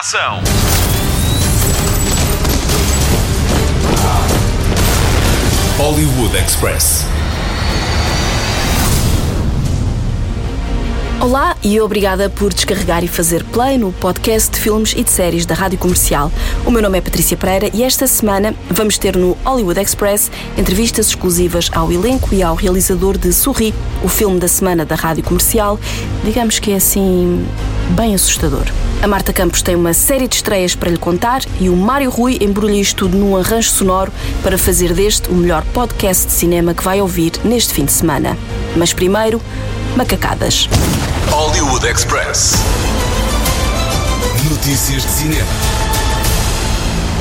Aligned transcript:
ação. 0.00 0.40
Hollywood 5.76 6.34
Express. 6.38 7.04
Olá 11.20 11.54
e 11.62 11.78
obrigada 11.78 12.30
por 12.30 12.50
descarregar 12.50 13.04
e 13.04 13.08
fazer 13.08 13.44
play 13.44 13.76
no 13.76 13.92
podcast 13.92 14.50
de 14.52 14.58
filmes 14.58 14.94
e 14.96 15.04
de 15.04 15.10
séries 15.10 15.44
da 15.44 15.54
Rádio 15.54 15.78
Comercial. 15.78 16.32
O 16.64 16.70
meu 16.70 16.80
nome 16.80 16.96
é 16.96 17.02
Patrícia 17.02 17.36
Pereira 17.36 17.68
e 17.74 17.82
esta 17.82 18.06
semana 18.06 18.54
vamos 18.70 18.96
ter 18.96 19.18
no 19.18 19.36
Hollywood 19.44 19.78
Express 19.78 20.32
entrevistas 20.56 21.08
exclusivas 21.08 21.68
ao 21.74 21.92
elenco 21.92 22.34
e 22.34 22.42
ao 22.42 22.54
realizador 22.54 23.18
de 23.18 23.34
Sorri, 23.34 23.74
o 24.02 24.08
filme 24.08 24.40
da 24.40 24.48
semana 24.48 24.86
da 24.86 24.94
Rádio 24.94 25.22
Comercial. 25.24 25.78
Digamos 26.24 26.58
que 26.58 26.72
é 26.72 26.76
assim 26.76 27.46
bem 27.94 28.14
assustador. 28.14 28.64
A 29.02 29.06
Marta 29.06 29.32
Campos 29.32 29.62
tem 29.62 29.74
uma 29.74 29.94
série 29.94 30.28
de 30.28 30.34
estreias 30.36 30.74
para 30.74 30.90
lhe 30.90 30.98
contar 30.98 31.40
e 31.58 31.70
o 31.70 31.76
Mário 31.76 32.10
Rui 32.10 32.36
embrulha 32.38 32.74
isto 32.78 33.06
tudo 33.06 33.16
num 33.16 33.34
arranjo 33.34 33.70
sonoro 33.70 34.12
para 34.42 34.58
fazer 34.58 34.92
deste 34.92 35.30
o 35.30 35.34
melhor 35.34 35.64
podcast 35.72 36.26
de 36.26 36.32
cinema 36.32 36.74
que 36.74 36.84
vai 36.84 37.00
ouvir 37.00 37.32
neste 37.42 37.72
fim 37.72 37.86
de 37.86 37.92
semana. 37.92 38.36
Mas 38.76 38.92
primeiro, 38.92 39.40
macacadas. 39.96 40.68
Hollywood 41.30 41.86
Express. 41.86 42.56
Notícias 44.50 45.02
de 45.02 45.08
cinema. 45.08 45.79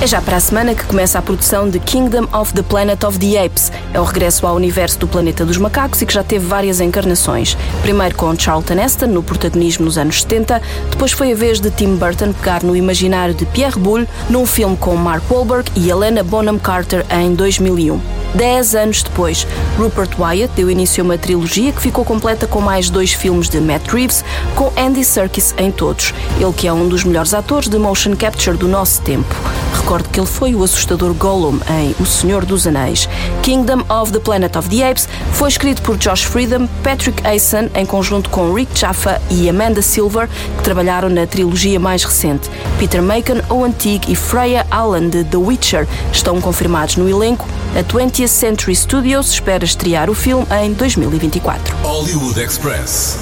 É 0.02 0.08
já 0.08 0.22
para 0.22 0.38
a 0.38 0.40
semana 0.40 0.74
que 0.74 0.86
começa 0.86 1.20
a 1.20 1.22
produção 1.22 1.70
de 1.70 1.78
Kingdom 1.78 2.26
of 2.32 2.54
the 2.54 2.62
Planet 2.62 3.04
of 3.04 3.20
the 3.20 3.46
Apes. 3.46 3.70
É 3.94 4.00
o 4.00 4.04
regresso 4.06 4.48
ao 4.48 4.56
universo 4.56 4.98
do 4.98 5.10
planeta 5.10 5.46
dos 5.46 5.58
macacos 5.58 6.02
e 6.02 6.06
que 6.06 6.14
já 6.14 6.24
teve 6.24 6.46
várias 6.46 6.80
encarnações. 6.80 7.58
Primeiro 7.82 8.16
com 8.16 8.34
Charlton 8.34 8.76
Heston 8.76 9.08
no 9.08 9.22
protagonismo 9.22 9.84
nos 9.84 9.98
anos 9.98 10.22
70, 10.22 10.62
depois 10.90 11.12
foi 11.12 11.34
a 11.34 11.36
vez 11.36 11.60
de 11.60 11.70
Tim 11.70 11.98
Burton 11.98 12.32
pegar 12.32 12.64
no 12.64 12.78
imaginário 12.78 13.34
de 13.34 13.46
Pierre 13.48 13.78
Boulle 13.78 14.08
num 14.30 14.46
filme 14.46 14.78
com 14.78 14.96
Mark 14.96 15.30
Wahlberg 15.30 15.70
e 15.76 15.90
Helena 15.90 16.24
Bonham 16.24 16.58
Carter 16.58 17.06
em 17.12 17.36
2001. 17.36 18.19
Dez 18.34 18.76
anos 18.76 19.02
depois, 19.02 19.48
Rupert 19.78 20.12
Wyatt 20.20 20.54
deu 20.56 20.70
início 20.70 21.04
a 21.04 21.06
uma 21.06 21.18
trilogia 21.18 21.72
que 21.72 21.82
ficou 21.82 22.06
completa 22.06 22.46
com 22.46 22.62
mais 22.62 22.90
dois 22.90 23.12
filmes 23.12 23.50
de 23.50 23.60
Matt 23.60 23.88
Reeves, 23.88 24.24
com 24.56 24.72
Andy 24.78 25.04
Serkis 25.04 25.54
em 25.58 25.72
todos. 25.72 26.14
Ele 26.40 26.54
que 26.54 26.68
é 26.68 26.74
um 26.74 26.88
dos 26.88 27.04
melhores 27.04 27.34
atores 27.34 27.68
de 27.68 27.78
motion 27.78 28.16
capture 28.16 28.56
do 28.56 28.68
nosso 28.68 29.02
tempo. 29.02 29.36
Recordo 29.74 30.10
que 30.10 30.20
ele 30.20 30.28
foi 30.28 30.54
o 30.54 30.64
assustador 30.64 31.14
Gollum 31.14 31.60
em 31.70 31.96
O 32.00 32.06
Senhor 32.06 32.46
dos 32.46 32.68
Anéis. 32.68 33.10
Kingdom 33.42 33.84
of 33.90 34.12
the 34.12 34.20
Planet 34.20 34.56
of 34.56 34.70
the 34.70 34.88
Apes 34.88 35.10
foi 35.34 35.50
escrito 35.50 35.82
por 35.82 35.98
Josh 35.98 36.24
Freedom, 36.24 36.68
Patrick 36.84 37.26
Asen, 37.26 37.72
em 37.74 37.86
conjunto 37.86 38.30
com 38.30 38.54
Rick 38.54 38.80
Jaffa 38.80 39.20
e 39.32 39.50
Amanda 39.50 39.82
Silver, 39.82 40.30
que 40.58 40.64
trabalharam 40.64 41.10
na 41.10 41.26
trilogia 41.26 41.80
mais 41.80 42.04
recente. 42.04 42.50
Peter 42.78 43.02
Macon, 43.02 43.42
Owen 43.50 43.72
Teague 43.72 44.12
e 44.12 44.16
Freya 44.16 44.68
Allen 44.70 45.10
de 45.10 45.24
The 45.24 45.38
Witcher 45.38 45.88
estão 46.14 46.40
confirmados 46.40 46.96
no 46.96 47.10
elenco. 47.10 47.48
A 47.76 47.84
20th 48.20 48.28
Century 48.28 48.76
Studios 48.76 49.30
espera 49.30 49.64
estrear 49.64 50.10
o 50.10 50.14
filme 50.14 50.46
em 50.62 50.74
2024. 50.74 51.74
Hollywood 51.78 52.38
Express. 52.38 53.18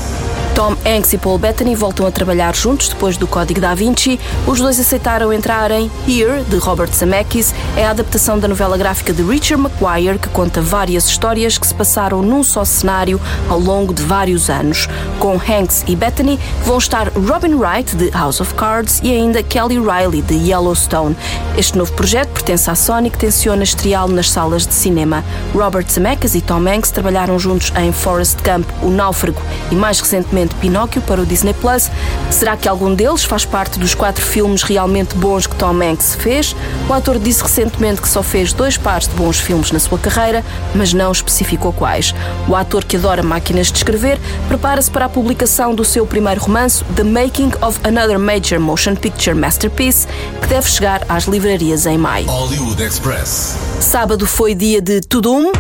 Tom 0.57 0.75
Hanks 0.83 1.13
e 1.13 1.19
Paul 1.19 1.37
Bettany 1.37 1.75
voltam 1.75 2.07
a 2.07 2.11
trabalhar 2.11 2.55
juntos 2.55 2.89
depois 2.89 3.15
do 3.15 3.27
Código 3.27 3.61
da 3.61 3.75
Vinci. 3.75 4.19
Os 4.47 4.59
dois 4.59 4.79
aceitaram 4.79 5.31
entrar 5.31 5.69
em 5.69 5.91
Here, 6.07 6.43
de 6.49 6.57
Robert 6.57 6.91
Zemeckis. 6.91 7.53
É 7.75 7.85
a 7.85 7.91
adaptação 7.91 8.39
da 8.39 8.47
novela 8.47 8.75
gráfica 8.75 9.13
de 9.13 9.21
Richard 9.21 9.63
McGuire, 9.63 10.17
que 10.17 10.29
conta 10.29 10.59
várias 10.59 11.05
histórias 11.05 11.59
que 11.59 11.67
se 11.67 11.75
passaram 11.75 12.23
num 12.23 12.41
só 12.41 12.65
cenário 12.65 13.21
ao 13.47 13.59
longo 13.59 13.93
de 13.93 14.01
vários 14.01 14.49
anos. 14.49 14.89
Com 15.19 15.35
Hanks 15.35 15.83
e 15.85 15.95
Bettany 15.95 16.39
vão 16.65 16.79
estar 16.79 17.09
Robin 17.09 17.53
Wright, 17.53 17.95
de 17.95 18.09
House 18.09 18.41
of 18.41 18.55
Cards, 18.55 18.99
e 19.03 19.11
ainda 19.11 19.43
Kelly 19.43 19.77
Riley, 19.77 20.23
de 20.23 20.33
Yellowstone. 20.33 21.15
Este 21.55 21.77
novo 21.77 21.93
projeto 21.93 22.29
pertence 22.29 22.67
à 22.67 22.73
Sony, 22.73 23.11
que 23.11 23.19
tenciona 23.19 23.61
estreá-lo 23.61 24.11
nas 24.11 24.31
salas 24.31 24.65
de 24.65 24.73
cinema. 24.73 25.23
Robert 25.53 25.85
Zemeckis 25.87 26.33
e 26.33 26.41
Tom 26.41 26.67
Hanks 26.67 26.89
trabalharam 26.89 27.37
juntos 27.37 27.71
em 27.79 27.91
Forrest 27.91 28.37
Gump, 28.43 28.67
O 28.81 28.89
Náufrago, 28.89 29.39
e 29.69 29.75
mais 29.75 29.99
recentemente 29.99 30.46
Pinóquio 30.55 31.01
para 31.01 31.21
o 31.21 31.25
Disney 31.25 31.53
Plus. 31.53 31.89
Será 32.31 32.55
que 32.57 32.67
algum 32.67 32.93
deles 32.93 33.23
faz 33.23 33.45
parte 33.45 33.79
dos 33.79 33.93
quatro 33.93 34.23
filmes 34.23 34.63
realmente 34.63 35.15
bons 35.15 35.47
que 35.47 35.55
Tom 35.55 35.81
Hanks 35.81 36.15
fez? 36.15 36.55
O 36.89 36.93
ator 36.93 37.19
disse 37.19 37.43
recentemente 37.43 38.01
que 38.01 38.07
só 38.07 38.23
fez 38.23 38.53
dois 38.53 38.77
pares 38.77 39.07
de 39.07 39.15
bons 39.15 39.39
filmes 39.39 39.71
na 39.71 39.79
sua 39.79 39.97
carreira, 39.97 40.43
mas 40.73 40.93
não 40.93 41.11
especificou 41.11 41.73
quais. 41.73 42.13
O 42.47 42.55
ator 42.55 42.83
que 42.83 42.97
adora 42.97 43.23
máquinas 43.23 43.71
de 43.71 43.77
escrever 43.77 44.19
prepara-se 44.47 44.89
para 44.89 45.05
a 45.05 45.09
publicação 45.09 45.73
do 45.73 45.83
seu 45.83 46.05
primeiro 46.05 46.41
romance, 46.41 46.83
The 46.95 47.03
Making 47.03 47.51
of 47.61 47.79
Another 47.83 48.19
Major 48.19 48.59
Motion 48.59 48.95
Picture 48.95 49.35
Masterpiece, 49.35 50.07
que 50.41 50.47
deve 50.47 50.69
chegar 50.69 51.05
às 51.09 51.25
livrarias 51.25 51.85
em 51.85 51.97
maio. 51.97 52.27
Hollywood 52.27 52.81
Express. 52.81 53.57
Sábado 53.79 54.25
foi 54.25 54.55
dia 54.55 54.81
de 54.81 55.01
Tudum. 55.01 55.51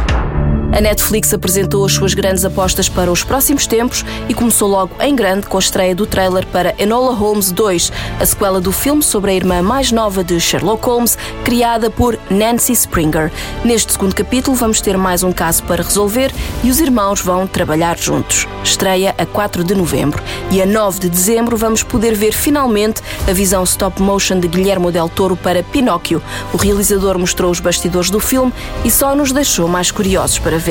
A 0.77 0.79
Netflix 0.79 1.33
apresentou 1.33 1.83
as 1.83 1.93
suas 1.93 2.13
grandes 2.13 2.45
apostas 2.45 2.87
para 2.87 3.11
os 3.11 3.23
próximos 3.23 3.65
tempos 3.65 4.05
e 4.29 4.33
começou 4.35 4.69
logo 4.69 4.91
em 5.01 5.15
grande 5.15 5.47
com 5.47 5.57
a 5.57 5.59
estreia 5.59 5.95
do 5.95 6.05
trailer 6.05 6.45
para 6.45 6.75
Enola 6.77 7.15
Holmes 7.15 7.51
2, 7.51 7.91
a 8.19 8.25
sequela 8.27 8.61
do 8.61 8.71
filme 8.71 9.01
sobre 9.01 9.31
a 9.31 9.33
irmã 9.33 9.59
mais 9.63 9.91
nova 9.91 10.23
de 10.23 10.39
Sherlock 10.39 10.85
Holmes, 10.85 11.17
criada 11.43 11.89
por 11.89 12.19
Nancy 12.29 12.73
Springer. 12.73 13.31
Neste 13.65 13.93
segundo 13.93 14.13
capítulo 14.13 14.55
vamos 14.55 14.79
ter 14.79 14.95
mais 14.99 15.23
um 15.23 15.31
caso 15.31 15.63
para 15.63 15.81
resolver 15.81 16.31
e 16.63 16.69
os 16.69 16.79
irmãos 16.79 17.21
vão 17.21 17.47
trabalhar 17.47 17.97
juntos. 17.97 18.47
Estreia 18.63 19.15
a 19.17 19.25
4 19.25 19.63
de 19.63 19.73
novembro 19.73 20.21
e 20.51 20.61
a 20.61 20.65
9 20.67 20.99
de 20.99 21.09
dezembro 21.09 21.57
vamos 21.57 21.81
poder 21.81 22.13
ver 22.13 22.33
finalmente 22.33 23.01
a 23.27 23.33
visão 23.33 23.63
stop 23.63 23.99
motion 23.99 24.39
de 24.39 24.47
Guillermo 24.47 24.91
del 24.91 25.09
Toro 25.09 25.35
para 25.35 25.63
Pinóquio. 25.63 26.21
O 26.53 26.57
realizador 26.57 27.17
mostrou 27.17 27.49
os 27.49 27.59
bastidores 27.59 28.11
do 28.11 28.19
filme 28.19 28.53
e 28.85 28.91
só 28.91 29.15
nos 29.15 29.31
deixou 29.31 29.67
mais 29.67 29.89
curiosos 29.89 30.37
para 30.37 30.59
ver. 30.59 30.66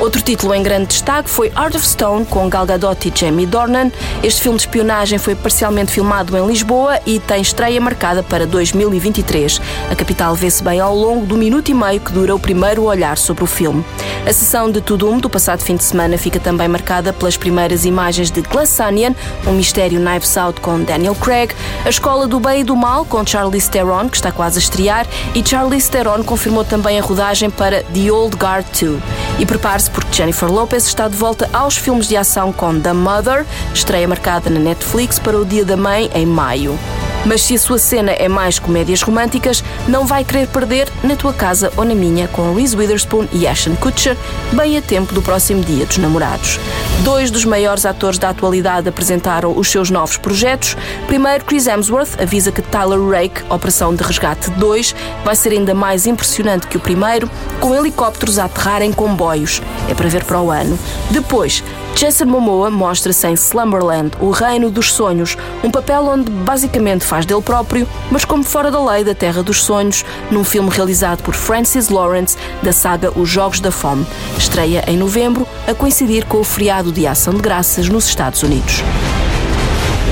Outro 0.00 0.22
título 0.22 0.54
em 0.54 0.62
grande 0.62 0.88
destaque 0.88 1.28
foi 1.28 1.50
Art 1.56 1.74
of 1.74 1.84
Stone, 1.84 2.24
com 2.26 2.48
Gal 2.48 2.66
Gadot 2.66 3.08
e 3.08 3.12
Jamie 3.12 3.46
Dornan. 3.46 3.90
Este 4.22 4.42
filme 4.42 4.56
de 4.56 4.62
espionagem 4.62 5.18
foi 5.18 5.34
parcialmente 5.34 5.90
filmado 5.90 6.36
em 6.36 6.46
Lisboa 6.46 7.00
e 7.04 7.18
tem 7.18 7.40
estreia 7.40 7.80
marcada 7.80 8.22
para 8.22 8.46
2023. 8.46 9.60
A 9.90 9.96
capital 9.96 10.34
vê-se 10.34 10.62
bem 10.62 10.78
ao 10.78 10.94
longo 10.94 11.26
do 11.26 11.36
minuto 11.36 11.70
e 11.70 11.74
meio 11.74 11.98
que 11.98 12.12
dura 12.12 12.34
o 12.34 12.38
primeiro 12.38 12.84
olhar 12.84 13.16
sobre 13.16 13.42
o 13.42 13.46
filme. 13.46 13.84
A 14.24 14.32
sessão 14.32 14.70
de 14.70 14.80
Tudum 14.80 15.18
do 15.18 15.28
passado 15.28 15.62
fim 15.62 15.76
de 15.76 15.82
semana 15.82 16.16
fica 16.16 16.38
também 16.38 16.68
marcada 16.68 17.12
pelas 17.12 17.36
primeiras 17.36 17.84
imagens 17.84 18.30
de 18.30 18.42
Glass 18.42 18.78
Onion, 18.78 19.14
um 19.46 19.52
mistério 19.52 19.98
Knives 19.98 20.36
Out 20.36 20.60
com 20.60 20.82
Daniel 20.82 21.14
Craig, 21.14 21.52
A 21.84 21.88
Escola 21.88 22.28
do 22.28 22.38
Bem 22.38 22.60
e 22.60 22.64
do 22.64 22.76
Mal 22.76 23.04
com 23.04 23.26
Charlize 23.26 23.70
Theron, 23.70 24.08
que 24.08 24.16
está 24.16 24.30
quase 24.30 24.58
a 24.58 24.60
estrear, 24.60 25.06
e 25.34 25.44
Charlize 25.44 25.90
Theron 25.90 26.22
confirmou 26.22 26.64
também 26.64 27.00
a 27.00 27.02
rodagem 27.02 27.50
para 27.50 27.82
The 27.82 28.12
Old 28.12 28.36
Guard 28.36 28.66
2. 28.80 29.00
E 29.38 29.46
prepare-se 29.46 29.90
porque 29.90 30.14
Jennifer 30.16 30.50
Lopez 30.50 30.86
está 30.86 31.08
de 31.08 31.16
volta 31.16 31.48
aos 31.52 31.76
filmes 31.76 32.08
de 32.08 32.16
ação 32.16 32.52
com 32.52 32.80
The 32.80 32.92
Mother, 32.92 33.46
estreia 33.72 34.08
marcada 34.08 34.50
na 34.50 34.58
Netflix 34.58 35.18
para 35.18 35.38
o 35.38 35.44
Dia 35.44 35.64
da 35.64 35.76
Mãe 35.76 36.10
em 36.14 36.26
maio. 36.26 36.76
Mas 37.24 37.42
se 37.42 37.54
a 37.54 37.58
sua 37.58 37.78
cena 37.78 38.12
é 38.12 38.28
mais 38.28 38.58
comédias 38.58 39.02
românticas, 39.02 39.62
não 39.86 40.06
vai 40.06 40.24
querer 40.24 40.46
perder 40.48 40.88
Na 41.02 41.16
Tua 41.16 41.32
Casa 41.32 41.72
ou 41.76 41.84
Na 41.84 41.94
Minha 41.94 42.28
com 42.28 42.54
Reese 42.54 42.76
Witherspoon 42.76 43.26
e 43.32 43.46
Ashton 43.46 43.76
Kutcher, 43.76 44.16
bem 44.52 44.76
a 44.76 44.82
tempo 44.82 45.12
do 45.14 45.20
próximo 45.20 45.62
Dia 45.62 45.84
dos 45.84 45.98
Namorados. 45.98 46.58
Dois 47.02 47.30
dos 47.30 47.44
maiores 47.44 47.84
atores 47.84 48.18
da 48.18 48.30
atualidade 48.30 48.88
apresentaram 48.88 49.56
os 49.56 49.70
seus 49.70 49.90
novos 49.90 50.16
projetos. 50.16 50.76
Primeiro, 51.06 51.44
Chris 51.44 51.66
Hemsworth 51.66 52.20
avisa 52.20 52.50
que 52.50 52.62
Tyler 52.62 53.00
Rake, 53.00 53.42
Operação 53.48 53.94
de 53.94 54.02
Resgate 54.02 54.50
2, 54.52 54.94
vai 55.24 55.36
ser 55.36 55.50
ainda 55.52 55.74
mais 55.74 56.06
impressionante 56.06 56.66
que 56.66 56.76
o 56.76 56.80
primeiro, 56.80 57.30
com 57.60 57.74
helicópteros 57.74 58.38
a 58.38 58.44
aterrar 58.44 58.82
em 58.82 58.92
comboios. 58.92 59.62
É 59.88 59.94
para 59.94 60.08
ver 60.08 60.24
para 60.24 60.40
o 60.40 60.50
ano. 60.50 60.78
Depois, 61.10 61.62
Jason 61.94 62.26
Momoa 62.26 62.70
mostra-se 62.70 63.26
em 63.26 63.34
Slumberland, 63.34 64.12
o 64.20 64.30
reino 64.30 64.70
dos 64.70 64.92
sonhos, 64.92 65.36
um 65.64 65.70
papel 65.70 66.04
onde 66.04 66.30
basicamente 66.30 67.04
faz 67.04 67.26
dele 67.26 67.42
próprio, 67.42 67.88
mas 68.10 68.24
como 68.24 68.44
fora 68.44 68.70
da 68.70 68.80
lei 68.84 69.02
da 69.02 69.14
Terra 69.14 69.42
dos 69.42 69.62
Sonhos, 69.64 70.04
num 70.30 70.44
filme 70.44 70.70
realizado 70.70 71.22
por 71.22 71.34
Francis 71.34 71.88
Lawrence 71.88 72.36
da 72.62 72.72
saga 72.72 73.12
Os 73.18 73.28
Jogos 73.28 73.60
da 73.60 73.72
Fome. 73.72 74.06
Estreia 74.36 74.84
em 74.86 74.96
novembro, 74.96 75.46
a 75.66 75.74
coincidir 75.74 76.24
com 76.26 76.38
o 76.38 76.44
feriado 76.44 76.92
de 76.92 77.06
Ação 77.06 77.34
de 77.34 77.40
Graças 77.40 77.88
nos 77.88 78.06
Estados 78.06 78.42
Unidos. 78.42 78.82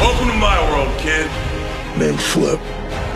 Welcome 0.01 0.33
to 0.33 0.37
my 0.37 0.59
world, 0.71 0.91
kid. 0.99 1.31
Name 1.97 2.19
Flip. 2.19 2.61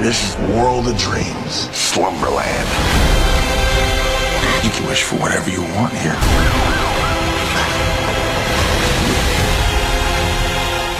This 0.01 0.23
is 0.23 0.35
the 0.37 0.53
world 0.55 0.89
of 0.89 0.97
dreams. 0.97 1.69
Slumberland. 1.75 2.69
You 4.65 4.71
can 4.71 4.87
wish 4.89 5.03
for 5.03 5.17
whatever 5.17 5.51
you 5.51 5.63
want 5.77 5.93
here. 5.93 7.00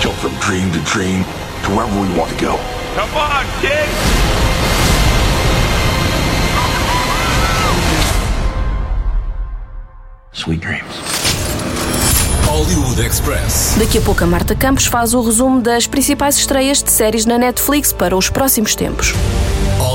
Jump 0.01 0.17
from 0.17 0.33
dream 0.41 0.73
to 0.73 0.81
dream 0.81 1.25
to 1.65 1.71
wherever 1.77 1.95
we 2.01 2.09
want 2.19 2.31
to 2.33 2.41
go. 2.43 2.57
Come 2.95 3.15
on, 3.15 3.45
kid. 3.61 3.89
Sweet 10.33 10.61
dreams. 10.61 10.95
Hollywood 12.47 12.99
Express. 12.99 13.77
Daqui 13.79 13.99
a 13.99 14.01
pouco 14.01 14.25
a 14.25 14.27
Marta 14.27 14.55
Campos 14.55 14.87
faz 14.87 15.13
o 15.13 15.21
resumo 15.21 15.61
das 15.61 15.87
principais 15.87 16.37
estreias 16.37 16.83
de 16.83 16.91
séries 16.91 17.27
na 17.27 17.37
Netflix 17.37 17.93
para 17.93 18.17
os 18.17 18.31
próximos 18.31 18.75
tempos. 18.75 19.13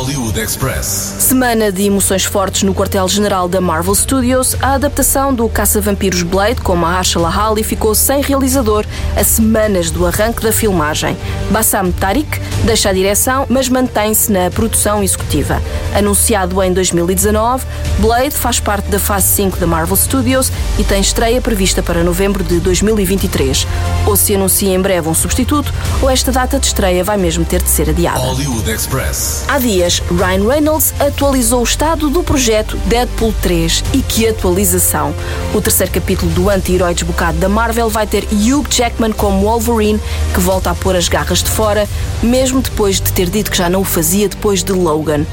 Hollywood 0.05 0.39
Express. 0.39 1.15
Semana 1.17 1.71
de 1.71 1.81
emoções 1.81 2.23
fortes 2.23 2.61
no 2.61 2.75
quartel-general 2.75 3.47
da 3.47 3.59
Marvel 3.59 3.95
Studios, 3.95 4.55
a 4.61 4.75
adaptação 4.75 5.33
do 5.33 5.49
Caça-Vampiros 5.49 6.21
Blade 6.21 6.61
com 6.61 6.75
Mahershala 6.75 7.33
Ali 7.35 7.63
ficou 7.63 7.95
sem 7.95 8.21
realizador 8.21 8.85
a 9.15 9.23
semanas 9.23 9.89
do 9.89 10.05
arranque 10.05 10.43
da 10.43 10.51
filmagem. 10.51 11.17
Bassam 11.49 11.91
Tariq 11.91 12.39
deixa 12.65 12.89
a 12.89 12.93
direção, 12.93 13.47
mas 13.49 13.67
mantém-se 13.67 14.31
na 14.31 14.51
produção 14.51 15.01
executiva. 15.01 15.59
Anunciado 15.95 16.61
em 16.61 16.71
2019, 16.71 17.65
Blade 17.97 18.35
faz 18.35 18.59
parte 18.59 18.87
da 18.89 18.99
fase 18.99 19.27
5 19.29 19.57
da 19.57 19.65
Marvel 19.65 19.95
Studios 19.95 20.51
e 20.77 20.83
tem 20.83 21.01
estreia 21.01 21.41
prevista 21.41 21.81
para 21.81 22.03
novembro 22.03 22.43
de 22.43 22.59
2023. 22.59 23.65
Ou 24.05 24.15
se 24.15 24.35
anuncia 24.35 24.69
em 24.69 24.79
breve 24.79 25.09
um 25.09 25.15
substituto, 25.15 25.73
ou 25.99 26.11
esta 26.11 26.31
data 26.31 26.59
de 26.59 26.67
estreia 26.67 27.03
vai 27.03 27.17
mesmo 27.17 27.43
ter 27.43 27.63
de 27.63 27.69
ser 27.69 27.89
adiada. 27.89 28.19
Hollywood 28.19 28.69
Express. 28.69 29.45
Há 29.47 29.57
dias, 29.57 29.94
Ryan 30.09 30.47
Reynolds 30.47 30.93
atualizou 30.99 31.61
o 31.61 31.63
estado 31.63 32.09
do 32.09 32.23
projeto 32.23 32.77
Deadpool 32.85 33.33
3. 33.41 33.83
E 33.93 34.01
que 34.01 34.27
atualização! 34.27 35.13
O 35.53 35.61
terceiro 35.61 35.91
capítulo 35.91 36.31
do 36.31 36.49
anti-herói 36.49 36.93
desbocado 36.93 37.37
da 37.37 37.49
Marvel 37.49 37.89
vai 37.89 38.07
ter 38.07 38.25
Hugh 38.31 38.65
Jackman 38.69 39.11
como 39.11 39.41
Wolverine, 39.41 39.99
que 40.33 40.39
volta 40.39 40.71
a 40.71 40.75
pôr 40.75 40.95
as 40.95 41.07
garras 41.07 41.43
de 41.43 41.49
fora, 41.49 41.87
mesmo 42.21 42.61
depois 42.61 42.99
de 42.99 43.11
ter 43.11 43.29
dito 43.29 43.51
que 43.51 43.57
já 43.57 43.69
não 43.69 43.81
o 43.81 43.85
fazia 43.85 44.27
depois 44.27 44.63
de 44.63 44.71
Logan. 44.71 45.25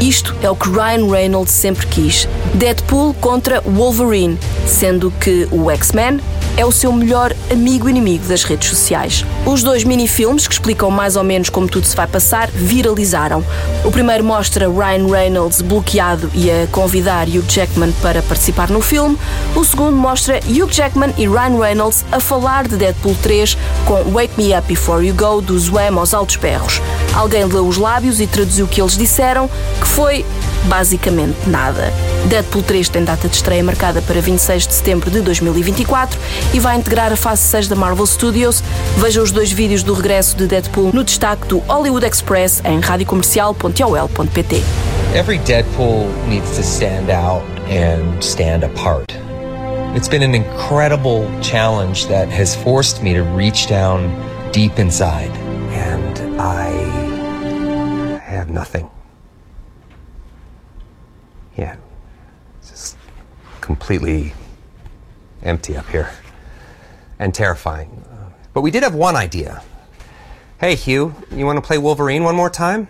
Isto 0.00 0.34
é 0.42 0.50
o 0.50 0.56
que 0.56 0.68
Ryan 0.68 1.08
Reynolds 1.08 1.52
sempre 1.52 1.86
quis: 1.86 2.28
Deadpool 2.54 3.14
contra 3.14 3.60
Wolverine, 3.60 4.38
sendo 4.66 5.12
que 5.12 5.46
o 5.50 5.70
X-Men 5.70 6.20
é 6.56 6.64
o 6.64 6.72
seu 6.72 6.92
melhor 6.92 7.34
amigo 7.50 7.88
inimigo 7.88 8.26
das 8.26 8.44
redes 8.44 8.68
sociais. 8.68 9.24
Os 9.46 9.62
dois 9.62 9.84
minifilmes, 9.84 10.46
que 10.46 10.54
explicam 10.54 10.90
mais 10.90 11.16
ou 11.16 11.24
menos 11.24 11.48
como 11.48 11.66
tudo 11.66 11.86
se 11.86 11.96
vai 11.96 12.06
passar, 12.06 12.50
viralizaram. 12.50 13.44
O 13.84 13.90
primeiro 13.90 14.24
mostra 14.24 14.68
Ryan 14.68 15.06
Reynolds 15.08 15.60
bloqueado 15.62 16.30
e 16.34 16.50
a 16.50 16.66
convidar 16.68 17.28
Hugh 17.28 17.44
Jackman 17.48 17.92
para 18.02 18.22
participar 18.22 18.70
no 18.70 18.80
filme. 18.80 19.18
O 19.54 19.64
segundo 19.64 19.96
mostra 19.96 20.40
Hugh 20.46 20.70
Jackman 20.70 21.14
e 21.16 21.26
Ryan 21.26 21.58
Reynolds 21.58 22.04
a 22.12 22.20
falar 22.20 22.68
de 22.68 22.76
Deadpool 22.76 23.16
3 23.22 23.56
com 23.84 24.12
Wake 24.12 24.34
Me 24.36 24.56
Up 24.56 24.66
Before 24.68 25.06
You 25.06 25.14
Go 25.14 25.40
do 25.40 25.58
Zwem 25.58 25.88
aos 25.96 26.14
altos 26.14 26.36
berros. 26.36 26.80
Alguém 27.14 27.44
leu 27.44 27.66
os 27.66 27.76
lábios 27.76 28.20
e 28.20 28.26
traduziu 28.26 28.66
o 28.66 28.68
que 28.68 28.80
eles 28.80 28.96
disseram, 28.96 29.48
que 29.80 29.86
foi 29.88 30.24
basicamente 30.64 31.48
nada. 31.48 31.92
Deadpool 32.26 32.62
3 32.62 32.88
tem 32.88 33.04
data 33.04 33.28
de 33.28 33.34
estreia 33.34 33.62
marcada 33.62 34.00
para 34.02 34.20
26 34.20 34.66
de 34.66 34.74
setembro 34.74 35.10
de 35.10 35.20
2024 35.20 36.18
e 36.54 36.60
vai 36.60 36.76
integrar 36.76 37.12
a 37.12 37.16
fase 37.16 37.42
6 37.42 37.68
da 37.68 37.76
Marvel 37.76 38.06
Studios. 38.06 38.62
Veja 38.98 39.22
os 39.22 39.32
dois 39.32 39.50
vídeos 39.50 39.82
do 39.82 39.94
regresso 39.94 40.36
de 40.36 40.46
Deadpool 40.46 40.90
no 40.92 41.04
destaque 41.04 41.46
do 41.46 41.58
Hollywood 41.58 42.06
Express 42.06 42.62
em 42.64 42.80
radiocomercial.ol.pt. 42.80 44.62
Every 45.14 45.38
Deadpool 45.40 46.08
needs 46.28 46.56
to 46.56 46.62
stand 46.62 47.10
out 47.10 47.44
and 47.68 48.22
stand 48.22 48.64
apart. 48.64 49.12
It's 49.94 50.08
been 50.08 50.22
an 50.22 50.34
incredible 50.34 51.28
challenge 51.42 52.06
that 52.06 52.30
has 52.30 52.54
forced 52.54 53.02
me 53.02 53.12
to 53.12 53.22
reach 53.22 53.68
down 53.68 54.10
deep 54.50 54.78
inside. 54.78 55.30
And 55.72 56.40
I 56.40 56.70
have 58.24 58.48
nothing. 58.48 58.88
Yeah. 61.56 61.76
It's 62.58 62.70
just 62.70 62.96
completely 63.60 64.32
empty 65.42 65.76
up 65.76 65.88
here. 65.88 66.10
And 67.18 67.34
terrifying. 67.34 68.04
But 68.52 68.62
we 68.62 68.70
did 68.70 68.82
have 68.82 68.94
one 68.94 69.16
idea. 69.16 69.62
Hey, 70.60 70.74
Hugh, 70.76 71.14
you 71.34 71.46
want 71.46 71.56
to 71.56 71.66
play 71.66 71.78
Wolverine 71.78 72.24
one 72.24 72.36
more 72.36 72.50
time? 72.50 72.88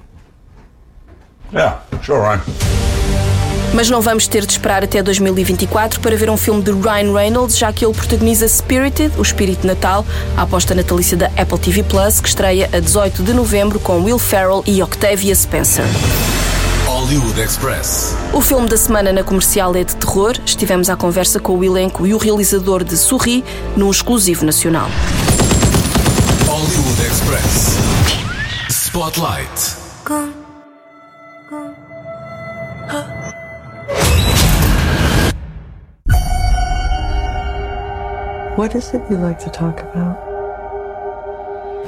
Yeah, 1.52 1.80
sure, 2.02 2.20
Ryan. 2.20 2.40
Mas 3.74 3.88
não 3.88 4.02
vamos 4.02 4.26
ter 4.28 4.44
de 4.44 4.52
esperar 4.52 4.84
até 4.84 5.02
2024 5.02 6.00
para 6.00 6.14
ver 6.14 6.28
um 6.28 6.36
filme 6.36 6.62
de 6.62 6.70
Ryan 6.72 7.14
Reynolds, 7.14 7.56
já 7.56 7.72
que 7.72 7.84
ele 7.84 7.94
protagoniza 7.94 8.46
Spirited, 8.46 9.14
o 9.16 9.22
Espírito 9.22 9.66
Natal, 9.66 10.04
a 10.36 10.42
aposta 10.42 10.74
natalícia 10.74 11.16
da 11.16 11.26
Apple 11.28 11.58
TV 11.58 11.82
Plus, 11.82 12.20
que 12.20 12.28
estreia 12.28 12.68
a 12.70 12.80
18 12.80 13.22
de 13.22 13.32
novembro 13.32 13.80
com 13.80 14.02
Will 14.02 14.18
Ferrell 14.18 14.62
e 14.66 14.82
Octavia 14.82 15.34
Spencer. 15.34 15.86
Hollywood 17.02 17.40
Express. 17.40 18.14
O 18.32 18.40
filme 18.40 18.68
da 18.68 18.76
semana 18.76 19.12
na 19.12 19.24
comercial 19.24 19.74
é 19.74 19.82
de 19.82 19.96
terror. 19.96 20.38
Estivemos 20.46 20.88
à 20.88 20.94
conversa 20.94 21.40
com 21.40 21.58
o 21.58 21.64
elenco 21.64 22.06
e 22.06 22.14
o 22.14 22.16
realizador 22.16 22.84
de 22.84 22.96
Sorri 22.96 23.44
no 23.76 23.90
exclusivo 23.90 24.44
nacional. 24.44 24.88
Hollywood 26.46 27.02
Express. 27.02 27.76
Spotlight. 28.70 29.76
What 38.56 38.78
is 38.78 38.94
it 38.94 39.02
you 39.10 39.18
like 39.18 39.42
to 39.42 39.50
talk 39.50 39.80
about? 39.80 40.16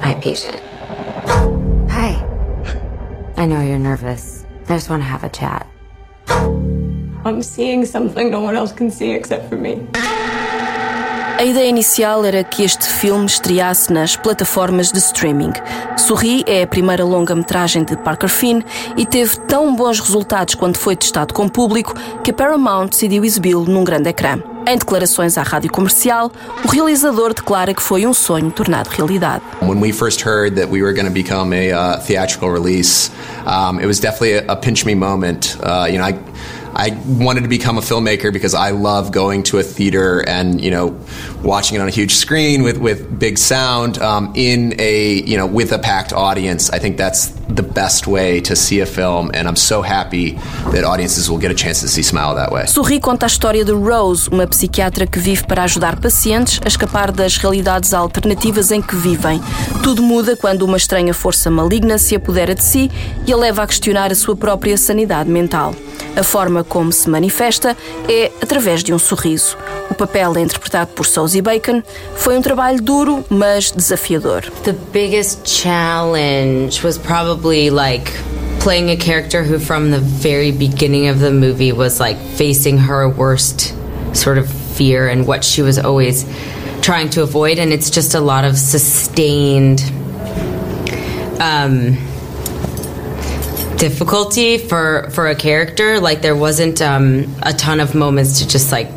My 0.05 0.14
patient. 0.14 0.60
Hi. 1.88 2.17
I 3.37 3.46
know 3.46 3.62
you're 3.62 3.78
nervous. 3.78 4.44
I 4.64 4.76
just 4.76 4.88
want 4.88 5.02
to 5.02 5.06
have 5.06 5.25
a 5.25 5.28
chat. 5.28 5.69
I'm 7.26 7.43
seeing 7.43 7.84
something 7.84 8.31
no 8.31 8.40
one 8.40 8.56
else 8.56 8.72
can 8.72 8.90
see 8.90 9.12
except 9.12 9.50
for 9.50 9.56
me. 9.56 9.87
A 11.36 11.42
ideia 11.44 11.69
inicial 11.69 12.25
era 12.25 12.44
que 12.44 12.62
este 12.62 12.86
filme 12.86 13.26
estreasse 13.26 13.92
nas 13.92 14.14
plataformas 14.14 14.92
de 14.92 14.98
streaming. 14.98 15.52
Sorri 15.96 16.44
é 16.46 16.62
a 16.62 16.66
primeira 16.66 17.04
longa-metragem 17.04 17.82
de 17.82 17.96
Parker 17.96 18.28
Finn 18.28 18.62
e 18.96 19.04
teve 19.04 19.36
tão 19.40 19.75
bons 19.75 19.98
resultados 19.98 20.54
quando 20.54 20.76
foi 20.76 20.94
testado 20.94 21.34
com 21.34 21.48
público 21.48 21.92
que 22.22 22.31
a 22.31 22.34
Paramount 22.34 22.90
decidiu 22.90 23.25
exibi-lo 23.25 23.64
num 23.64 23.82
grande 23.82 24.10
ecrã. 24.10 24.38
Em 24.66 24.78
declarações 24.78 25.36
à 25.36 25.42
rádio 25.42 25.70
comercial, 25.72 26.31
o 26.64 26.69
realizador 26.69 27.34
declara 27.34 27.75
que 27.75 27.82
foi 27.82 28.06
um 28.06 28.14
sonho 28.14 28.50
tornado 28.52 28.88
realidade. 28.88 29.42
When 29.60 29.81
we 29.81 29.92
first 29.92 30.25
heard 30.25 30.54
that 30.54 30.70
we 30.70 30.82
were 30.82 30.94
going 30.94 31.06
to 31.06 31.12
become 31.12 31.52
a 31.52 31.72
uh, 31.72 32.00
theatrical 32.00 32.50
release, 32.50 33.10
um, 33.44 33.81
it 33.81 33.86
was 33.86 33.98
definitely 33.98 34.34
a, 34.34 34.52
a 34.52 34.56
pinch 34.56 34.86
me 34.86 34.94
moment. 34.94 35.58
Uh, 35.60 35.86
you 35.90 35.98
know, 35.98 36.06
I, 36.06 36.16
I 36.76 36.91
wanted 37.06 37.43
to 37.43 37.49
become 37.49 37.79
a 37.79 37.81
filmmaker 37.81 38.32
because 38.32 38.55
I 38.55 38.71
love 38.71 39.12
going 39.12 39.43
to 39.44 39.59
a 39.59 39.62
theater 39.62 40.26
and 40.29 40.61
you 40.61 40.71
know 40.71 40.99
watching 41.43 41.76
it 41.76 41.81
on 41.81 41.88
a 41.88 41.93
huge 41.93 42.15
screen 42.15 42.63
with 42.63 42.79
with 42.79 43.19
big 43.19 43.39
sound 43.39 43.98
um, 43.98 44.32
in 44.34 44.75
a 44.81 45.22
you 45.22 45.37
know 45.37 45.46
with 45.46 45.72
a 45.72 45.79
packed 45.79 46.13
audience. 46.13 46.70
I 46.70 46.79
think 46.79 46.96
that's 46.96 47.29
the 47.55 47.63
best 47.63 48.06
way 48.06 48.41
to 48.41 48.55
see 48.55 48.81
a 48.81 48.87
film, 48.87 49.31
and 49.34 49.49
I'm 49.49 49.56
so 49.56 49.82
happy 49.82 50.37
that 50.73 50.84
audiences 50.84 51.29
will 51.29 51.39
get 51.39 51.51
a 51.51 51.55
chance 51.55 51.81
to 51.81 51.89
see 51.89 52.03
Smile 52.03 52.34
that 52.34 52.53
way. 52.53 52.67
Sorri 52.67 53.01
conta 53.01 53.27
a 53.27 53.29
história 53.29 53.65
de 53.65 53.73
Rose, 53.73 54.29
uma 54.31 54.46
psiquiatra 54.46 55.06
que 55.06 55.19
vive 55.19 55.44
para 55.46 55.65
ajudar 55.65 55.99
pacientes 55.99 56.61
a 56.65 56.69
escapar 56.69 57.11
das 57.11 57.37
realidades 57.37 57.94
alternativas 57.94 58.70
em 58.70 58.82
que 58.82 58.94
vivem. 58.94 59.41
Tudo 59.82 60.03
muda 60.03 60.37
quando 60.37 60.63
uma 60.63 60.77
estranha 60.77 61.15
força 61.15 61.51
maligna 61.51 61.99
se 61.99 62.15
apodera 62.15 62.55
de 62.55 62.63
si 62.63 62.91
e 63.27 63.32
a 63.32 63.37
leva 63.37 63.63
a 63.63 63.67
questionar 63.67 64.13
a 64.13 64.15
sua 64.15 64.37
própria 64.37 64.77
sanidade 64.77 65.31
mental. 65.31 65.75
A 66.17 66.23
forma 66.23 66.63
como 66.63 66.93
se 66.93 67.11
manifesta 67.11 67.77
é 68.08 68.31
através 68.41 68.84
de 68.84 68.94
um 68.94 68.99
sorriso. 68.99 69.56
O 69.91 69.94
papel 69.94 70.37
é 70.37 70.41
interpretado 70.41 70.93
por 70.93 71.06
Susie 71.06 71.43
Bacon. 71.43 71.82
Foi 72.15 72.39
um 72.39 72.43
trabalho 72.43 72.81
duro, 72.81 73.25
mas 73.29 73.73
desafiador. 73.73 74.43
The 74.63 74.75
biggest 74.93 75.41
challenge 75.44 76.84
was 76.84 76.96
probably 76.96 77.44
like 77.44 78.06
playing 78.60 78.89
a 78.89 78.96
character 78.96 79.43
who, 79.43 79.58
from 79.58 79.91
the 79.91 80.01
very 80.01 80.51
beginning 80.51 81.08
of 81.08 81.19
the 81.19 81.31
movie, 81.31 81.72
was 81.72 82.01
like 82.01 82.17
facing 82.19 82.79
her 82.79 83.08
worst 83.08 83.74
sort 84.17 84.39
of 84.39 84.51
fear 84.51 85.08
and 85.08 85.27
what 85.27 85.44
she 85.44 85.60
was 85.60 85.79
always 85.79 86.24
trying 86.81 87.10
to 87.10 87.22
avoid. 87.22 87.58
And 87.58 87.72
it's 87.72 87.91
just 87.91 88.15
a 88.15 88.20
lot 88.20 88.44
of 88.44 88.56
sustained. 88.56 89.82
Um, 91.41 91.98
difficulty 93.77 94.56
for 94.56 95.10
for 95.10 95.27
a 95.27 95.34
character 95.34 95.98
like 95.98 96.22
there 96.22 96.36
wasn't 96.36 96.81
um, 96.81 97.27
a 97.43 97.53
ton 97.53 97.81
of 97.81 97.94
moments 97.94 98.39
to 98.39 98.48
just 98.48 98.72
like 98.72 98.89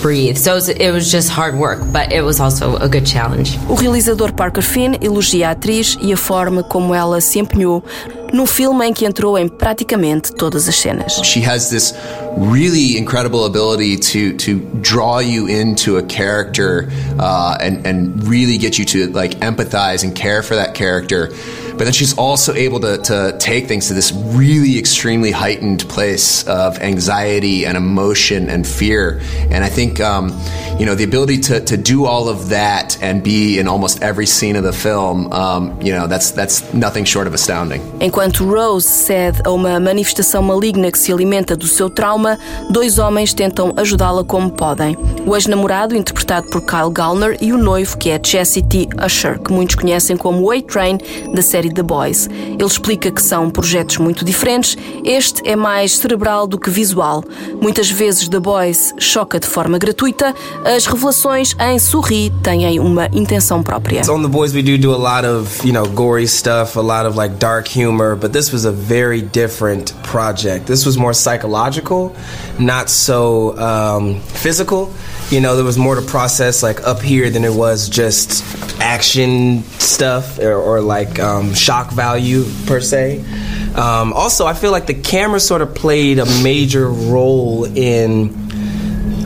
breathe 0.00 0.36
so 0.36 0.56
it 0.56 0.92
was, 0.92 1.10
just 1.10 1.30
hard 1.30 1.54
work 1.54 1.80
but 1.92 2.12
it 2.12 2.22
was 2.22 2.40
also 2.40 2.76
a 2.76 2.88
good 2.88 3.06
challenge 3.06 3.58
O 3.68 3.74
realizador 3.74 4.32
Parker 4.32 4.62
Finn 4.62 4.96
elogia 5.00 5.48
a 5.48 5.50
atriz 5.52 5.96
e 6.00 6.12
a 6.12 6.16
forma 6.16 6.62
como 6.62 6.94
ela 6.94 7.20
se 7.20 7.38
empenhou 7.38 7.82
num 8.32 8.46
filme 8.46 8.86
em 8.86 8.92
que 8.92 9.04
entrou 9.04 9.38
em 9.38 9.46
praticamente 9.46 10.32
todas 10.32 10.66
as 10.66 10.76
cenas. 10.76 11.20
She 11.22 11.44
has 11.44 11.68
this 11.68 11.94
really 12.38 12.96
incredible 12.96 13.44
ability 13.44 13.96
to 13.96 14.36
to 14.38 14.60
draw 14.80 15.18
you 15.18 15.46
into 15.46 15.96
a 15.98 16.02
character 16.02 16.90
uh, 17.18 17.56
and 17.60 17.86
and 17.86 18.26
really 18.26 18.58
get 18.58 18.78
you 18.78 18.84
to 18.84 19.06
like 19.08 19.32
empathize 19.40 20.04
and 20.04 20.14
care 20.14 20.42
for 20.42 20.56
that 20.56 20.74
character. 20.74 21.30
But 21.72 21.84
then 21.84 21.94
she's 21.94 22.16
also 22.16 22.52
able 22.54 22.80
to, 22.80 22.98
to 22.98 23.36
take 23.40 23.66
things 23.66 23.88
to 23.88 23.94
this 23.94 24.12
really 24.12 24.78
extremely 24.78 25.30
heightened 25.30 25.88
place 25.88 26.46
of 26.46 26.78
anxiety 26.78 27.64
and 27.66 27.76
emotion 27.76 28.50
and 28.50 28.66
fear. 28.66 29.20
And 29.50 29.64
I 29.64 29.68
think, 29.68 29.98
um, 29.98 30.28
you 30.78 30.86
know, 30.86 30.94
the 30.94 31.04
ability 31.04 31.38
to, 31.48 31.60
to 31.60 31.76
do 31.76 32.04
all 32.04 32.28
of 32.28 32.50
that 32.50 33.02
and 33.02 33.22
be 33.22 33.58
in 33.58 33.66
almost 33.66 34.02
every 34.02 34.26
scene 34.26 34.56
of 34.56 34.64
the 34.64 34.72
film, 34.72 35.32
um, 35.32 35.80
you 35.80 35.92
know, 35.92 36.06
that's, 36.06 36.30
that's 36.32 36.72
nothing 36.74 37.04
short 37.04 37.26
of 37.26 37.34
astounding. 37.34 37.80
Enquanto 38.00 38.44
Rose 38.44 38.86
cede 38.86 39.40
a 39.44 39.50
uma 39.50 39.80
manifestação 39.80 40.42
maligna 40.42 40.92
que 40.92 40.98
se 40.98 41.10
alimenta 41.10 41.56
do 41.56 41.66
seu 41.66 41.88
trauma, 41.88 42.21
dois 42.70 42.98
homens 42.98 43.32
tentam 43.32 43.72
ajudá-la 43.76 44.24
como 44.24 44.50
podem. 44.50 44.96
O 45.26 45.34
ex-namorado, 45.34 45.96
interpretado 45.96 46.48
por 46.48 46.62
Kyle 46.62 46.90
Gallner, 46.90 47.36
e 47.40 47.52
o 47.52 47.58
noivo, 47.58 47.96
que 47.96 48.10
é 48.10 48.20
Jesse 48.22 48.62
T. 48.62 48.88
Usher, 49.04 49.38
que 49.38 49.52
muitos 49.52 49.76
conhecem 49.76 50.16
como 50.16 50.50
A-Train, 50.50 50.98
da 51.34 51.42
série 51.42 51.72
The 51.72 51.82
Boys. 51.82 52.28
Ele 52.28 52.64
explica 52.64 53.10
que 53.10 53.22
são 53.22 53.50
projetos 53.50 53.98
muito 53.98 54.24
diferentes. 54.24 54.76
Este 55.04 55.48
é 55.48 55.56
mais 55.56 55.96
cerebral 55.96 56.46
do 56.46 56.58
que 56.58 56.70
visual. 56.70 57.24
Muitas 57.60 57.90
vezes 57.90 58.28
The 58.28 58.40
Boys 58.40 58.94
choca 58.98 59.38
de 59.38 59.46
forma 59.46 59.78
gratuita. 59.78 60.34
As 60.64 60.86
revelações 60.86 61.54
em 61.58 61.78
Sorri 61.78 62.30
têm 62.42 62.78
uma 62.78 63.06
intenção 63.12 63.62
própria. 63.62 64.02
On 64.10 64.20
The 64.20 64.28
Boys 64.28 64.52
we 64.52 64.62
do 64.62 64.78
do 64.78 64.92
a 64.92 64.96
lot 64.96 65.26
of, 65.26 65.66
you 65.66 65.72
know, 65.72 65.86
gory 65.86 66.26
stuff, 66.26 66.76
a 66.76 66.82
lot 66.82 67.06
of 67.06 67.16
like 67.16 67.36
dark 67.38 67.68
humor, 67.68 68.16
but 68.16 68.32
this 68.32 68.52
was 68.52 68.64
a 68.64 68.72
very 68.72 69.22
different 69.22 69.94
project. 70.02 70.66
This 70.66 70.84
was 70.84 70.96
more 70.96 71.14
psychological, 71.14 72.11
not 72.58 72.90
so 72.90 73.56
um, 73.58 74.20
physical. 74.20 74.92
You 75.30 75.40
know, 75.40 75.56
there 75.56 75.64
was 75.64 75.78
more 75.78 75.94
to 75.94 76.02
process 76.02 76.62
like 76.62 76.86
up 76.86 77.00
here 77.00 77.30
than 77.30 77.44
it 77.44 77.52
was 77.52 77.88
just 77.88 78.44
action 78.80 79.62
stuff 79.78 80.38
or, 80.38 80.54
or 80.54 80.80
like 80.80 81.18
um, 81.18 81.54
shock 81.54 81.90
value 81.90 82.44
per 82.66 82.80
se. 82.80 83.24
Um, 83.74 84.12
also, 84.12 84.46
I 84.46 84.54
feel 84.54 84.70
like 84.72 84.86
the 84.86 84.94
camera 84.94 85.40
sort 85.40 85.62
of 85.62 85.74
played 85.74 86.18
a 86.18 86.26
major 86.42 86.88
role 86.88 87.64
in 87.64 88.41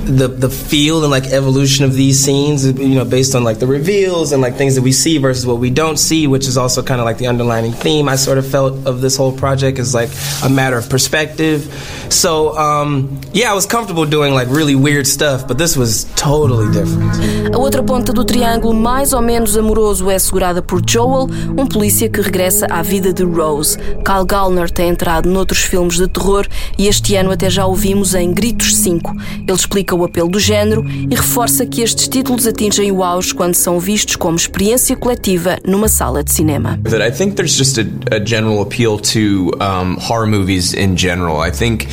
the 0.07 0.29
the 0.29 0.49
feel 0.49 1.03
and 1.03 1.11
like 1.11 1.27
evolution 1.27 1.85
of 1.85 1.95
these 1.95 2.23
scenes 2.23 2.65
you 2.65 2.95
know 2.95 3.05
based 3.05 3.35
on 3.35 3.43
like 3.43 3.59
the 3.59 3.67
reveals 3.67 4.33
and 4.33 4.41
like 4.41 4.55
things 4.55 4.75
that 4.77 4.83
we 4.83 4.93
see 4.93 5.19
versus 5.19 5.45
what 5.45 5.59
we 5.59 5.69
don't 5.69 5.99
see 5.99 6.27
which 6.27 6.47
is 6.47 6.57
also 6.57 6.83
kind 6.83 7.01
of 7.01 7.05
like 7.05 7.19
the 7.19 7.27
underlining 7.27 7.73
theme 7.73 8.09
i 8.09 8.15
sort 8.15 8.39
of 8.39 8.47
felt 8.47 8.87
of 8.87 9.01
this 9.01 9.17
whole 9.17 9.33
project 9.33 9.79
is 9.79 9.95
like 9.95 10.11
a 10.45 10.49
matter 10.49 10.77
of 10.77 10.89
perspective. 10.89 11.61
So 12.09 12.57
um, 12.57 13.21
yeah 13.33 13.51
i 13.51 13.55
was 13.55 13.67
comfortable 13.67 14.07
doing 14.07 14.33
like 14.33 14.49
really 14.49 14.77
weird 14.77 15.07
stuff 15.07 15.47
but 15.49 15.59
this 15.59 15.77
was 15.77 16.05
totally 16.15 16.71
different. 16.73 17.13
A 17.55 17.59
outra 17.59 17.83
ponta 17.83 18.13
do 18.13 18.25
triângulo 18.25 18.75
mais 18.75 19.13
ou 19.13 19.21
menos 19.21 19.57
amoroso 19.57 20.09
é 20.09 20.19
segurada 20.19 20.63
por 20.63 20.81
Joel 20.89 21.29
um 21.59 21.67
polícia 21.67 22.09
que 22.09 22.21
regressa 22.21 22.67
à 22.71 22.83
vida 22.83 23.13
de 23.13 23.25
Rose. 23.25 23.77
Kyle 24.05 24.25
Gallner 24.27 24.71
tem 24.71 24.91
entrado 24.91 25.29
noutros 25.29 25.61
filmes 25.61 25.97
de 25.97 26.07
terror 26.07 26.47
e 26.79 26.87
este 26.87 27.17
ano 27.17 27.33
até 27.33 27.51
já 27.51 27.67
o 27.67 27.75
vimos 27.75 28.15
em 28.15 28.33
Gritos 28.33 28.77
5 28.77 29.17
ele 29.47 29.53
explica 29.53 29.96
o 29.97 30.05
apelo 30.05 30.29
do 30.29 30.39
género 30.39 30.85
e 30.89 31.15
reforça 31.15 31.67
que 31.67 31.83
estes 31.83 32.09
títulos 32.09 32.47
atingem 32.47 32.93
o 32.93 33.03
auge 33.03 33.35
quando 33.35 33.55
são 33.55 33.79
vistos 33.81 34.17
como 34.17 34.37
experiência 34.37 34.97
coletiva 34.97 35.59
numa 35.67 35.89
sala 35.89 36.23
de 36.23 36.33
cinema. 36.33 36.79
I 36.87 37.11
think 37.11 37.35
there's 37.35 37.57
just 37.57 37.79
a, 37.79 38.17
a 38.17 38.25
general 38.25 38.61
appeal 38.61 38.99
to 38.99 39.53
um, 39.61 39.97
horror 39.99 40.27
movies 40.27 40.75
in 40.75 40.97
general. 40.97 41.41
I 41.41 41.51
think 41.51 41.87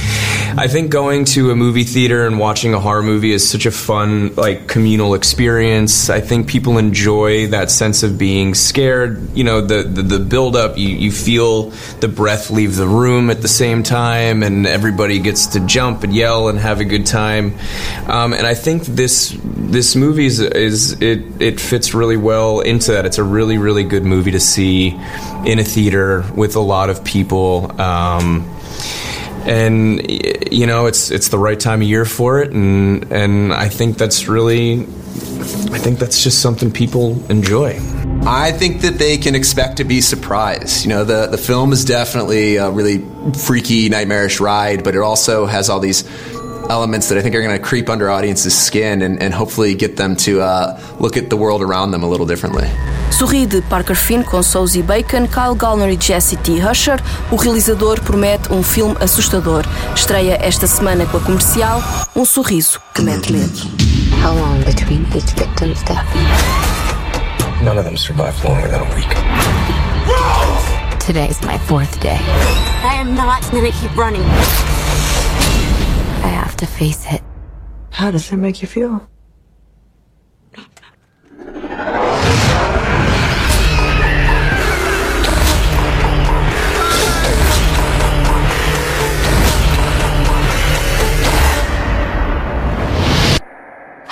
I 0.55 0.67
think 0.67 0.91
going 0.91 1.25
to 1.33 1.51
a 1.51 1.55
movie 1.55 1.83
theater 1.83 2.27
and 2.27 2.37
watching 2.37 2.73
a 2.73 2.79
horror 2.79 3.01
movie 3.01 3.31
is 3.31 3.47
such 3.47 3.65
a 3.65 3.71
fun 3.71 4.35
like 4.35 4.67
communal 4.67 5.15
experience. 5.15 6.09
I 6.09 6.21
think 6.21 6.47
people 6.47 6.77
enjoy 6.77 7.47
that 7.47 7.71
sense 7.71 8.03
of 8.03 8.17
being 8.17 8.53
scared. 8.53 9.19
You 9.35 9.43
know, 9.43 9.61
the 9.61 9.83
the, 9.83 10.03
the 10.03 10.19
build 10.19 10.55
up. 10.55 10.77
You, 10.77 10.89
you 10.89 11.11
feel 11.11 11.71
the 12.01 12.07
breath 12.07 12.51
leave 12.51 12.75
the 12.75 12.87
room 12.87 13.29
at 13.29 13.41
the 13.41 13.47
same 13.47 13.81
time, 13.81 14.43
and 14.43 14.67
everybody 14.67 15.19
gets 15.19 15.47
to 15.47 15.59
jump 15.61 16.03
and 16.03 16.13
yell 16.13 16.49
and 16.49 16.59
have 16.59 16.79
a 16.79 16.85
good 16.85 17.05
time. 17.05 17.55
Um, 18.07 18.33
and 18.33 18.45
I 18.45 18.53
think 18.53 18.83
this 18.83 19.37
this 19.43 19.95
movie 19.95 20.25
is, 20.25 20.39
is 20.39 21.01
it 21.01 21.41
it 21.41 21.59
fits 21.59 21.93
really 21.93 22.17
well 22.17 22.59
into 22.59 22.91
that. 22.93 23.05
It's 23.05 23.17
a 23.17 23.23
really 23.23 23.57
really 23.57 23.83
good 23.83 24.03
movie 24.03 24.31
to 24.31 24.39
see 24.39 24.89
in 25.45 25.59
a 25.59 25.63
theater 25.63 26.25
with 26.35 26.55
a 26.55 26.61
lot 26.61 26.89
of 26.89 27.03
people. 27.03 27.79
Um, 27.79 28.49
and 29.45 30.09
you 30.51 30.65
know 30.65 30.85
it's 30.85 31.11
it's 31.11 31.27
the 31.27 31.37
right 31.37 31.59
time 31.59 31.81
of 31.81 31.87
year 31.87 32.05
for 32.05 32.41
it 32.41 32.53
and 32.53 33.11
and 33.11 33.51
I 33.51 33.67
think 33.67 33.97
that's 33.97 34.29
really 34.29 34.87
I 35.73 35.79
think 35.79 35.99
that's 35.99 36.23
just 36.23 36.41
something 36.41 36.71
people 36.71 37.21
enjoy. 37.29 37.79
I 38.25 38.51
think 38.51 38.81
that 38.81 38.97
they 38.99 39.17
can 39.17 39.35
expect 39.35 39.77
to 39.77 39.83
be 39.83 39.99
surprised. 39.99 40.85
You 40.85 40.89
know, 40.89 41.03
the 41.03 41.27
the 41.27 41.37
film 41.37 41.73
is 41.73 41.83
definitely 41.83 42.55
a 42.55 42.69
really 42.69 43.03
freaky, 43.45 43.89
nightmarish 43.89 44.39
ride, 44.39 44.83
but 44.83 44.95
it 44.95 45.01
also 45.01 45.45
has 45.45 45.69
all 45.69 45.79
these 45.79 46.03
elements 46.73 47.07
that 47.09 47.17
I 47.19 47.21
think 47.21 47.35
are 47.35 47.43
going 47.43 47.55
to 47.55 47.63
creep 47.63 47.87
under 47.87 48.09
audience's 48.09 48.57
skin 48.57 49.03
and, 49.03 49.21
and 49.21 49.31
hopefully 49.33 49.75
get 49.75 49.95
them 49.95 50.15
to 50.25 50.41
uh, 50.41 50.79
look 50.99 51.15
at 51.17 51.29
the 51.29 51.37
world 51.37 51.61
around 51.61 51.91
them 51.91 52.03
a 52.03 52.07
little 52.07 52.25
differently. 52.25 52.67
Sorri 53.11 53.45
de 53.45 53.61
Parker 53.61 53.95
Finn 53.95 54.23
com 54.23 54.41
Sosie 54.41 54.81
Bacon, 54.81 55.27
Kyle 55.27 55.55
Gallner 55.55 55.91
e 55.93 55.97
Jesse 55.97 56.35
T. 56.37 56.59
Husher, 56.59 56.99
o 57.31 57.35
realizador 57.35 57.99
promete 58.01 58.51
um 58.51 58.63
filme 58.63 58.95
assustador. 58.99 59.63
Estreia 59.93 60.37
esta 60.41 60.65
semana 60.65 61.05
com 61.05 61.17
a 61.17 61.21
comercial 61.21 61.79
Um 62.15 62.25
Sorriso 62.25 62.81
que 62.93 63.03
mete 63.03 63.31
medo. 63.31 63.61
How 64.23 64.33
long 64.33 64.63
between 64.65 65.05
each 65.15 65.31
victim's 65.35 65.83
death? 65.83 66.07
None 67.61 67.77
of 67.77 67.85
them 67.85 67.95
survived 67.95 68.43
longer 68.43 68.67
than 68.67 68.81
a 68.81 68.95
week. 68.95 69.13
Today's 71.05 71.39
my 71.43 71.57
fourth 71.67 71.99
day. 71.99 72.19
I 72.83 72.95
am 72.99 73.13
not 73.13 73.43
gonna 73.51 73.71
keep 73.71 73.95
running. 73.95 74.82
I 76.23 76.27
have 76.27 76.55
to 76.57 76.65
face 76.65 77.05
it. 77.11 77.21
How 77.91 78.09
does 78.09 78.29
that 78.29 78.37
make 78.37 78.61
you 78.61 78.67
feel? 78.67 79.07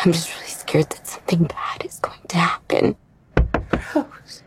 I'm 0.04 0.12
just 0.12 0.36
really 0.36 0.48
scared 0.48 0.90
that 0.90 1.08
something 1.08 1.44
bad 1.44 1.86
is 1.86 2.00
going 2.00 2.20
to 2.30 2.38
happen. 2.38 2.96
Rose. 3.96 4.42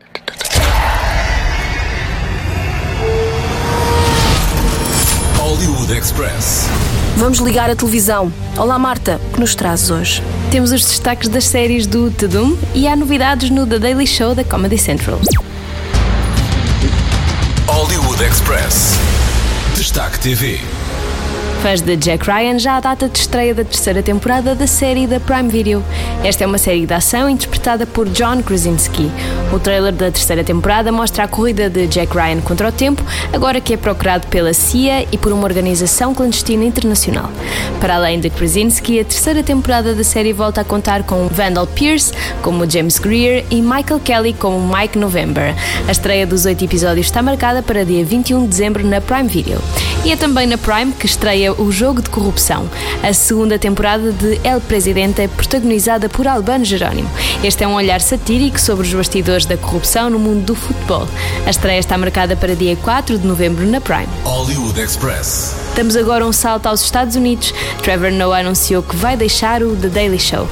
Hollywood 5.55 5.97
Express. 5.97 6.67
Vamos 7.17 7.39
ligar 7.39 7.71
a 7.71 7.77
televisão. 7.77 8.33
Olá 8.59 8.77
Marta, 8.77 9.21
o 9.29 9.35
que 9.35 9.39
nos 9.39 9.55
trazes 9.55 9.89
hoje? 9.89 10.23
Temos 10.51 10.73
os 10.73 10.85
destaques 10.85 11.29
das 11.29 11.45
séries 11.45 11.87
do 11.87 12.11
Tudum 12.11 12.59
e 12.75 12.89
há 12.89 12.97
novidades 12.97 13.51
no 13.51 13.65
The 13.65 13.79
Daily 13.79 14.05
Show 14.05 14.35
da 14.35 14.43
Comedy 14.43 14.77
Central. 14.77 15.21
Hollywood 17.69 18.21
Express. 18.25 18.99
Destaque 19.77 20.19
TV. 20.19 20.59
Fãs 21.65 21.81
de 21.81 21.97
Jack 21.97 22.31
Ryan 22.31 22.59
já 22.59 22.77
há 22.77 22.81
data 22.81 23.09
de 23.09 23.19
estreia 23.19 23.55
da 23.55 23.65
terceira 23.65 24.03
temporada 24.03 24.55
da 24.55 24.67
série 24.67 25.07
da 25.07 25.19
Prime 25.19 25.49
Video. 25.49 25.83
Esta 26.23 26.45
é 26.45 26.47
uma 26.47 26.59
série 26.59 26.85
de 26.85 26.93
ação 26.93 27.27
interpretada 27.27 27.87
por 27.87 28.07
John 28.11 28.43
Krasinski. 28.43 29.11
O 29.51 29.59
trailer 29.59 29.95
da 29.95 30.11
terceira 30.11 30.45
temporada 30.45 30.93
mostra 30.93 31.25
a 31.25 31.29
corrida 31.29 31.71
de 31.71 31.87
Jack 31.87 32.15
Ryan 32.15 32.43
contra 32.43 32.69
o 32.69 32.73
tempo, 32.73 33.03
agora 33.33 33.63
que 33.63 33.73
é 33.73 33.79
procurado 33.79 34.27
pela 34.27 34.53
CIA 34.53 35.07
e 35.11 35.17
por 35.17 35.33
uma 35.33 35.45
organização 35.45 36.15
clandestina 36.15 36.67
internacional. 36.67 37.31
Para 37.81 37.95
além 37.95 38.21
de 38.21 38.29
Krasinski, 38.29 39.01
a 39.01 39.05
terceira 39.05 39.43
temporada 39.43 39.95
da 39.95 40.05
série 40.05 40.35
volta 40.35 40.61
a 40.61 40.65
contar 40.65 41.05
com 41.05 41.29
Vandal 41.29 41.67
Pierce 41.67 42.13
como 42.43 42.71
James 42.71 42.99
Greer 42.99 43.43
e 43.51 43.63
Michael 43.63 44.01
Kelly 44.05 44.35
como 44.35 44.61
Mike 44.61 44.99
November. 44.99 45.55
A 45.89 45.93
estreia 45.93 46.27
dos 46.27 46.45
oito 46.45 46.63
episódios 46.63 47.07
está 47.07 47.23
marcada 47.23 47.63
para 47.63 47.87
dia 47.87 48.05
21 48.05 48.43
de 48.43 48.49
dezembro 48.49 48.87
na 48.87 49.01
Prime 49.01 49.29
Video. 49.29 49.59
E 50.05 50.13
é 50.13 50.17
também 50.17 50.47
na 50.47 50.59
Prime 50.59 50.93
que 50.93 51.07
estreia 51.07 51.54
o 51.59 51.71
Jogo 51.71 52.03
de 52.03 52.11
Corrupção, 52.11 52.69
a 53.03 53.13
segunda 53.13 53.59
temporada 53.59 54.13
de 54.13 54.41
El 54.45 54.61
Presidente, 54.61 55.29
protagonizada 55.29 56.09
por 56.09 56.27
Albano 56.27 56.65
Jerónimo. 56.65 57.11
Este 57.43 57.65
é 57.65 57.69
um 57.69 57.75
olhar 57.75 58.01
satírico 58.01 58.61
sobre 58.61 58.87
os 58.87 58.95
bastidores 58.95 59.47
da 59.47 59.57
corrupção 59.57 60.11
no 60.11 60.19
mundo 60.19 60.45
do 60.45 60.55
futebol. 60.55 61.09
A 61.47 61.51
estreia 61.51 61.79
está 61.79 61.97
marcada 61.99 62.37
para 62.37 62.55
dia 62.55 62.77
4 62.77 63.19
de 63.19 63.27
novembro 63.27 63.67
na 63.67 63.81
Prime. 63.81 64.09
Hollywood 64.25 64.81
Express. 64.81 65.55
Damos 65.77 65.97
agora 65.97 66.27
um 66.27 66.33
salto 66.33 66.67
aos 66.67 66.83
Estados 66.83 67.17
Unidos. 67.17 67.53
Trevor 67.83 68.13
Noah 68.13 68.41
anunciou 68.41 68.83
que 68.83 68.97
vai 68.97 69.17
deixar 69.17 69.63
o 69.63 69.77
The 69.77 69.89
Daily 69.89 70.21
Show. 70.21 70.49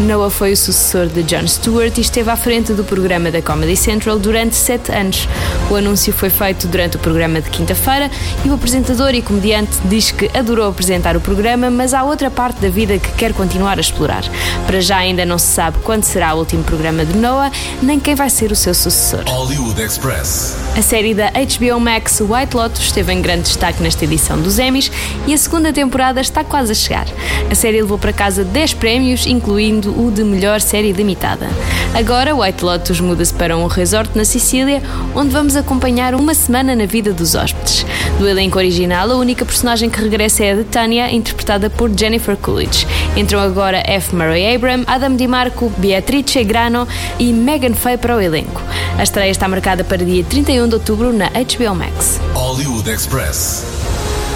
Noah 0.00 0.30
foi 0.30 0.52
o 0.52 0.56
sucessor 0.56 1.06
de 1.06 1.22
Jon 1.22 1.46
Stewart 1.46 1.96
e 1.96 2.02
esteve 2.02 2.30
à 2.30 2.36
frente 2.36 2.74
do 2.74 2.84
programa 2.84 3.30
da 3.30 3.40
Comedy 3.40 3.76
Central 3.76 4.18
durante 4.18 4.54
sete 4.54 4.92
anos. 4.92 5.26
O 5.70 5.74
anúncio 5.74 6.12
foi 6.12 6.28
feito 6.28 6.66
durante 6.66 6.96
o 6.96 6.98
programa 6.98 7.40
de 7.40 7.48
quinta-feira 7.48 8.10
e 8.44 8.48
o 8.50 8.54
apresentador 8.54 9.14
e 9.14 9.22
comediante 9.22 9.78
diz 9.86 10.10
que 10.10 10.25
adorou 10.34 10.68
apresentar 10.68 11.16
o 11.16 11.20
programa, 11.20 11.70
mas 11.70 11.94
há 11.94 12.04
outra 12.04 12.30
parte 12.30 12.60
da 12.60 12.68
vida 12.68 12.98
que 12.98 13.12
quer 13.12 13.32
continuar 13.32 13.78
a 13.78 13.80
explorar. 13.80 14.24
Para 14.66 14.80
já 14.80 14.98
ainda 14.98 15.24
não 15.24 15.38
se 15.38 15.46
sabe 15.46 15.78
quando 15.82 16.04
será 16.04 16.34
o 16.34 16.38
último 16.38 16.64
programa 16.64 17.04
de 17.04 17.16
Noah, 17.16 17.50
nem 17.82 17.98
quem 18.00 18.14
vai 18.14 18.30
ser 18.30 18.50
o 18.52 18.56
seu 18.56 18.74
sucessor. 18.74 19.24
Hollywood 19.28 19.80
Express. 19.80 20.56
A 20.76 20.82
série 20.82 21.14
da 21.14 21.30
HBO 21.30 21.80
Max 21.80 22.20
White 22.20 22.54
Lotus 22.54 22.80
esteve 22.80 23.12
em 23.12 23.22
grande 23.22 23.42
destaque 23.42 23.82
nesta 23.82 24.04
edição 24.04 24.40
dos 24.40 24.58
Emmys 24.58 24.90
e 25.26 25.32
a 25.32 25.38
segunda 25.38 25.72
temporada 25.72 26.20
está 26.20 26.44
quase 26.44 26.72
a 26.72 26.74
chegar. 26.74 27.06
A 27.50 27.54
série 27.54 27.80
levou 27.80 27.98
para 27.98 28.12
casa 28.12 28.44
10 28.44 28.74
prémios, 28.74 29.26
incluindo 29.26 29.98
o 29.98 30.10
de 30.10 30.22
melhor 30.22 30.60
série 30.60 30.92
limitada. 30.92 31.48
Agora, 31.94 32.34
White 32.36 32.64
Lotus 32.64 33.00
muda-se 33.00 33.32
para 33.32 33.56
um 33.56 33.66
resort 33.66 34.10
na 34.14 34.24
Sicília, 34.24 34.82
onde 35.14 35.30
vamos 35.30 35.56
acompanhar 35.56 36.14
uma 36.14 36.34
semana 36.34 36.76
na 36.76 36.84
vida 36.84 37.12
dos 37.12 37.34
hóspedes. 37.34 37.86
Do 38.18 38.28
elenco 38.28 38.58
original, 38.58 39.10
a 39.10 39.16
única 39.16 39.44
personagem 39.44 39.88
que 39.88 40.00
regressa 40.00 40.15
é 40.20 40.50
a 40.50 40.54
de 40.54 40.64
Tanya, 40.64 41.10
interpretada 41.10 41.68
por 41.68 41.90
Jennifer 41.96 42.36
Coolidge. 42.36 42.86
Entram 43.16 43.40
agora 43.40 43.82
F. 43.86 44.14
Murray 44.14 44.54
Abram, 44.54 44.84
Adam 44.86 45.14
DiMarco, 45.14 45.70
Beatrice 45.78 46.42
Grano 46.44 46.86
e 47.18 47.32
Megan 47.32 47.74
Fay 47.74 47.96
para 47.96 48.16
o 48.16 48.20
elenco. 48.20 48.62
A 48.98 49.02
estreia 49.02 49.30
está 49.30 49.46
marcada 49.48 49.84
para 49.84 50.04
dia 50.04 50.24
31 50.24 50.68
de 50.68 50.74
outubro 50.74 51.12
na 51.12 51.28
HBO 51.28 51.74
Max. 51.74 52.20
Hollywood 52.34 52.90
Express. 52.90 53.85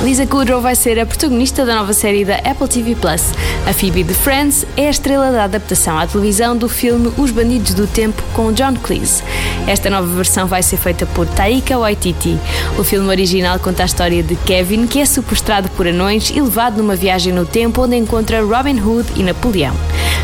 Lisa 0.02 0.26
Kudrow 0.26 0.62
vai 0.62 0.74
ser 0.74 0.98
a 0.98 1.04
protagonista 1.04 1.66
da 1.66 1.74
nova 1.74 1.92
série 1.92 2.24
da 2.24 2.36
Apple 2.36 2.66
TV 2.66 2.94
Plus. 2.94 3.20
A 3.66 3.72
Phoebe 3.74 4.02
de 4.02 4.14
Friends 4.14 4.64
é 4.74 4.86
a 4.86 4.90
estrela 4.90 5.30
da 5.30 5.44
adaptação 5.44 5.98
à 5.98 6.06
televisão 6.06 6.56
do 6.56 6.70
filme 6.70 7.12
Os 7.18 7.30
Bandidos 7.30 7.74
do 7.74 7.86
Tempo 7.86 8.22
com 8.32 8.50
John 8.50 8.76
Cleese. 8.82 9.22
Esta 9.66 9.90
nova 9.90 10.06
versão 10.06 10.46
vai 10.46 10.62
ser 10.62 10.78
feita 10.78 11.04
por 11.04 11.26
Taika 11.26 11.78
Waititi. 11.78 12.38
O 12.78 12.82
filme 12.82 13.08
original 13.08 13.58
conta 13.58 13.82
a 13.82 13.86
história 13.86 14.22
de 14.22 14.36
Kevin, 14.36 14.86
que 14.86 15.00
é 15.00 15.04
sequestrado 15.04 15.68
por 15.72 15.86
anões 15.86 16.30
e 16.30 16.40
levado 16.40 16.78
numa 16.78 16.96
viagem 16.96 17.34
no 17.34 17.44
tempo 17.44 17.82
onde 17.82 17.96
encontra 17.96 18.42
Robin 18.42 18.80
Hood 18.80 19.12
e 19.16 19.22
Napoleão. 19.22 19.76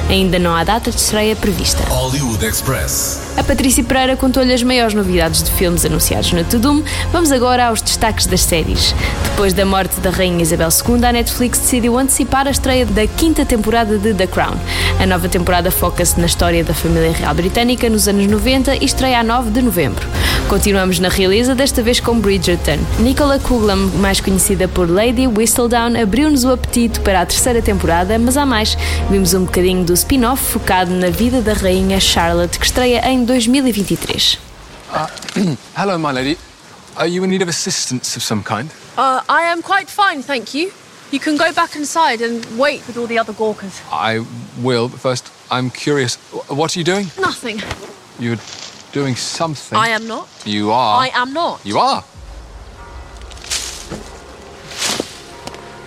Ainda 0.09 0.39
não 0.39 0.55
há 0.55 0.63
data 0.63 0.91
de 0.91 0.97
estreia 0.97 1.35
prevista. 1.35 1.83
Hollywood 1.89 2.45
Express. 2.47 3.21
A 3.37 3.43
Patrícia 3.43 3.83
Pereira 3.83 4.17
contou-lhe 4.17 4.55
as 4.55 4.63
maiores 4.63 4.95
novidades 4.95 5.43
de 5.43 5.51
filmes 5.51 5.85
anunciados 5.85 6.33
no 6.33 6.45
Tudum. 6.45 6.83
Vamos 7.13 7.33
agora 7.33 7.67
aos 7.67 7.83
destaques 7.83 8.25
das 8.27 8.41
séries. 8.43 8.95
Depois 9.25 9.53
da 9.53 9.66
morte 9.67 10.01
da 10.01 10.11
Rainha 10.11 10.43
Isabel 10.43 10.69
II, 10.69 11.05
a 11.05 11.13
Netflix 11.13 11.59
decidiu 11.59 11.99
antecipar 11.99 12.47
a 12.47 12.51
estreia 12.51 12.87
da 12.87 13.07
quinta 13.07 13.45
temporada 13.45 13.99
de 13.99 14.15
The 14.15 14.27
Crown. 14.27 14.55
A 15.01 15.07
nova 15.07 15.29
temporada 15.29 15.71
foca-se 15.71 16.19
na 16.19 16.27
história 16.27 16.65
da 16.65 16.73
família 16.73 17.13
real 17.13 17.35
britânica 17.35 17.91
nos 17.91 18.07
anos 18.09 18.27
90 18.27 18.77
e 18.77 18.85
estreia 18.85 19.21
a 19.21 19.25
9 19.25 19.51
de 19.51 19.61
novembro. 19.61 20.07
Continuamos 20.49 20.99
na 21.01 21.09
realeza, 21.09 21.55
desta 21.55 21.83
vez 21.83 21.99
com 21.99 22.19
Bridgerton. 22.19 22.79
Nicola 23.01 23.39
Coughlan, 23.39 23.91
mais 23.99 24.21
conhecida 24.21 24.69
por 24.69 24.89
Lady 24.89 25.27
Whistledown, 25.27 26.01
abriu-nos 26.01 26.45
o 26.45 26.53
apetite 26.53 27.01
para 27.01 27.21
a 27.21 27.27
terceira 27.27 27.61
temporada, 27.61 28.19
mas 28.19 28.37
há 28.37 28.47
mais. 28.47 28.79
Vimos 29.11 29.35
um 29.35 29.45
bocadinho 29.45 29.85
do 29.85 29.93
spin-off 29.93 30.43
focado 30.53 30.93
na 30.93 31.11
vida 31.11 31.43
da 31.43 31.53
Rainha 31.53 31.99
Charlotte, 31.99 32.59
que 32.59 32.67
estreia 32.67 33.07
em 33.11 33.25
2023. 33.25 34.39
Uh, 34.93 35.57
hello, 35.77 35.99
my 35.99 36.13
lady. 36.13 36.39
Are 36.97 37.09
you 37.09 37.25
in 37.25 37.29
need 37.29 37.43
of 37.43 37.51
assistance 37.51 38.17
of 38.17 38.25
some 38.25 38.43
kind? 38.43 38.71
Uh, 38.97 39.23
I 39.29 39.43
am 39.43 39.61
quite 39.63 39.91
fine, 39.91 40.23
thank 40.23 40.55
you. 40.55 40.73
You 41.11 41.21
can 41.21 41.37
go 41.37 41.53
back 41.53 41.77
inside 41.77 42.21
and 42.21 42.45
wait 42.59 42.87
with 42.87 42.97
all 42.97 43.07
the 43.07 43.19
other 43.19 43.33
Gawkers. 43.33 43.81
I 43.93 44.25
will, 44.61 44.89
but 44.89 44.99
first, 45.01 45.31
I'm 45.51 45.71
curious. 45.71 46.17
What 46.49 46.75
are 46.75 46.79
you 46.79 46.85
doing? 46.85 47.07
Nothing. 47.21 47.61
You're 48.19 48.39
doing 48.93 49.15
something. 49.15 49.79
I 49.79 49.89
am 49.89 50.07
not. 50.09 50.29
You 50.45 50.73
are. 50.73 51.01
I 51.03 51.11
am 51.15 51.33
not. 51.33 51.65
You 51.65 51.79
are. 51.79 52.03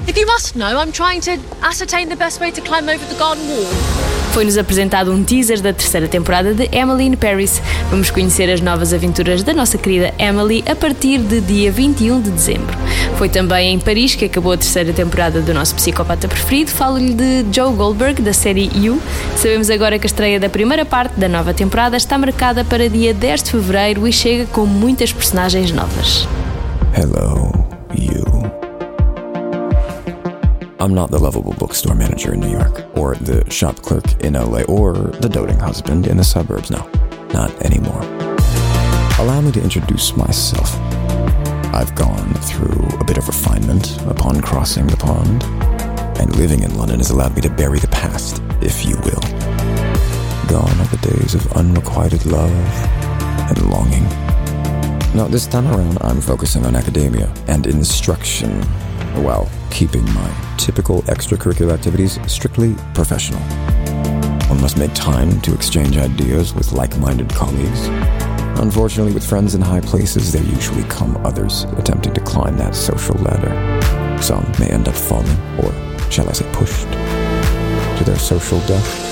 If 0.08 0.18
you 0.18 0.26
must 0.26 0.56
know, 0.56 0.78
I'm 0.78 0.92
trying 0.92 1.22
to 1.22 1.40
ascertain 1.62 2.10
the 2.10 2.16
best 2.16 2.40
way 2.40 2.52
to 2.52 2.62
climb 2.62 2.88
over 2.88 3.06
the 3.12 3.20
garden 3.20 3.48
wall. 3.48 3.99
Foi-nos 4.34 4.58
apresentado 4.58 5.12
um 5.12 5.24
teaser 5.24 5.62
da 5.62 5.74
terceira 5.74 6.08
temporada 6.08 6.54
de 6.54 6.70
Emily 6.72 7.06
in 7.06 7.16
Paris. 7.16 7.62
Vamos 7.90 8.12
conhecer 8.12 8.50
as 8.50 8.62
novas 8.62 8.94
aventuras 8.94 9.44
da 9.44 9.54
nossa 9.54 9.78
querida 9.78 10.14
Emily 10.18 10.64
a 10.70 10.76
partir 10.76 11.20
de 11.20 11.42
dia 11.42 11.72
21 11.72 12.22
de 12.22 12.32
dezembro. 12.32 12.78
Foi 13.18 13.28
também 13.28 13.74
em 13.74 13.80
Paris 13.80 14.16
que 14.16 14.26
acabou 14.26 14.54
a 14.54 14.58
terceira 14.58 14.94
temporada 14.94 15.42
do 15.42 15.54
nosso 15.54 15.76
psicopata 15.76 16.28
preferido. 16.28 16.72
Falo-lhe 16.72 17.14
de 17.14 17.46
Joe 17.52 17.74
Goldberg, 17.74 18.22
da 18.22 18.32
série 18.32 18.70
You. 18.74 19.02
Sabemos 19.36 19.70
agora 19.70 20.00
que 20.00 20.06
a 20.06 20.10
estreia 20.10 20.40
da 20.40 20.48
primeira 20.48 20.86
parte 20.86 21.20
da 21.20 21.28
nova 21.28 21.54
temporada 21.54 21.98
está 21.98 22.18
marcada 22.18 22.64
para 22.64 22.90
dia 22.90 23.14
10 23.14 23.44
de 23.44 23.52
fevereiro 23.52 24.08
e 24.08 24.14
chega 24.14 24.46
com 24.46 24.66
muitas 24.66 25.12
personagens 25.12 25.72
novas. 25.72 26.28
Hello, 26.96 27.52
you. 27.94 28.29
I'm 30.82 30.94
not 30.94 31.12
the 31.12 31.20
lovable 31.20 31.52
bookstore 31.60 31.94
manager 31.94 32.34
in 32.34 32.40
New 32.40 32.52
York, 32.52 32.86
or 32.96 33.16
the 33.16 33.44
shop 33.52 33.82
clerk 33.82 34.06
in 34.24 34.36
LA, 34.36 34.62
or 34.62 34.94
the 34.94 35.28
doting 35.28 35.60
husband 35.60 36.08
in 36.08 36.16
the 36.16 36.24
suburbs. 36.24 36.72
No, 36.72 36.90
not 37.34 37.52
anymore. 37.66 38.02
Allow 39.20 39.42
me 39.42 39.52
to 39.52 39.62
introduce 39.62 40.16
myself. 40.16 40.74
I've 41.76 41.94
gone 41.96 42.34
through 42.36 42.88
a 42.98 43.04
bit 43.04 43.18
of 43.18 43.28
refinement 43.28 44.02
upon 44.04 44.40
crossing 44.40 44.88
the 44.88 44.96
pond, 44.96 45.44
and 46.18 46.34
living 46.38 46.64
in 46.64 46.78
London 46.78 47.00
has 47.00 47.10
allowed 47.10 47.36
me 47.36 47.42
to 47.42 47.50
bury 47.50 47.80
the 47.80 47.90
past, 47.90 48.42
if 48.62 48.86
you 48.86 48.96
will. 49.00 49.22
Gone 50.48 50.80
are 50.80 50.96
the 50.96 51.10
days 51.12 51.36
of 51.36 51.52
unrequited 51.58 52.26
love 52.26 52.54
and 53.50 53.70
longing. 53.70 54.08
No, 55.14 55.28
this 55.28 55.46
time 55.46 55.68
around, 55.68 55.98
I'm 56.04 56.22
focusing 56.22 56.66
on 56.66 56.78
academia 56.78 57.30
and 57.48 57.68
instruction 57.68 58.62
while 59.26 59.50
keeping 59.72 60.06
my 60.14 60.56
typical 60.58 61.02
extracurricular 61.04 61.74
activities 61.74 62.20
strictly 62.28 62.76
professional. 62.94 63.42
One 64.50 64.62
must 64.62 64.78
make 64.78 64.94
time 64.94 65.40
to 65.42 65.54
exchange 65.54 65.98
ideas 65.98 66.54
with 66.54 66.72
like 66.72 66.98
minded 66.98 67.30
colleagues. 67.30 67.88
Unfortunately, 68.60 69.14
with 69.14 69.28
friends 69.28 69.56
in 69.56 69.62
high 69.62 69.82
places, 69.82 70.32
there 70.32 70.44
usually 70.44 70.84
come 70.86 71.16
others 71.26 71.64
attempting 71.78 72.14
to 72.14 72.22
climb 72.22 72.58
that 72.58 72.76
social 72.76 73.16
ladder. 73.16 74.22
Some 74.22 74.52
may 74.60 74.68
end 74.68 74.88
up 74.88 74.96
falling, 74.96 75.40
or 75.60 75.72
shall 76.12 76.28
I 76.28 76.34
say 76.34 76.50
pushed, 76.52 76.88
to 76.92 78.04
their 78.06 78.20
social 78.20 78.60
death. 78.62 79.09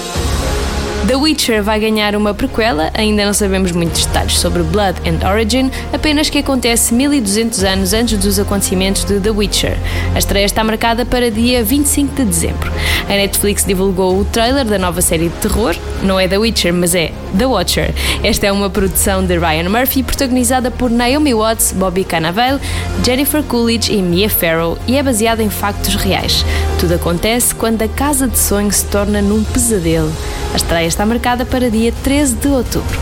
The 1.07 1.15
Witcher 1.15 1.63
vai 1.63 1.79
ganhar 1.79 2.17
uma 2.17 2.33
prequela, 2.33 2.91
ainda 2.93 3.25
não 3.25 3.33
sabemos 3.33 3.71
muitos 3.71 4.05
detalhes 4.05 4.37
sobre 4.37 4.61
Blood 4.61 4.99
and 5.09 5.25
Origin, 5.25 5.71
apenas 5.93 6.29
que 6.29 6.39
acontece 6.39 6.93
1200 6.93 7.63
anos 7.63 7.93
antes 7.93 8.17
dos 8.17 8.37
acontecimentos 8.37 9.05
de 9.05 9.17
The 9.17 9.29
Witcher. 9.29 9.77
A 10.13 10.19
estreia 10.19 10.43
está 10.43 10.65
marcada 10.65 11.05
para 11.05 11.31
dia 11.31 11.63
25 11.63 12.13
de 12.13 12.25
dezembro. 12.25 12.69
A 13.05 13.13
Netflix 13.13 13.63
divulgou 13.63 14.19
o 14.19 14.25
trailer 14.25 14.65
da 14.65 14.77
nova 14.77 15.01
série 15.01 15.29
de 15.29 15.35
terror, 15.35 15.77
não 16.03 16.19
é 16.19 16.27
The 16.27 16.39
Witcher, 16.39 16.73
mas 16.73 16.93
é 16.93 17.13
The 17.37 17.45
Watcher. 17.45 17.93
Esta 18.21 18.47
é 18.47 18.51
uma 18.51 18.69
produção 18.69 19.25
de 19.25 19.39
Ryan 19.39 19.69
Murphy, 19.69 20.03
protagonizada 20.03 20.69
por 20.69 20.91
Naomi 20.91 21.33
Watts, 21.33 21.71
Bobby 21.71 22.03
Cannavale, 22.03 22.59
Jennifer 23.05 23.41
Coolidge 23.43 23.93
e 23.93 24.01
Mia 24.01 24.29
Farrow, 24.29 24.77
e 24.85 24.97
é 24.97 25.03
baseada 25.03 25.41
em 25.41 25.49
factos 25.49 25.95
reais. 25.95 26.45
Tudo 26.81 26.95
acontece 26.95 27.55
quando 27.55 27.81
a 27.81 27.87
casa 27.87 28.27
de 28.27 28.37
sonho 28.37 28.73
se 28.73 28.85
torna 28.87 29.21
num 29.21 29.41
pesadelo. 29.45 30.11
A 30.53 30.57
estreia 30.57 30.87
está 30.97 31.05
marcada 31.05 31.45
para 31.45 31.69
dia 31.69 31.91
13 32.03 32.37
de 32.37 32.47
outubro. 32.47 32.99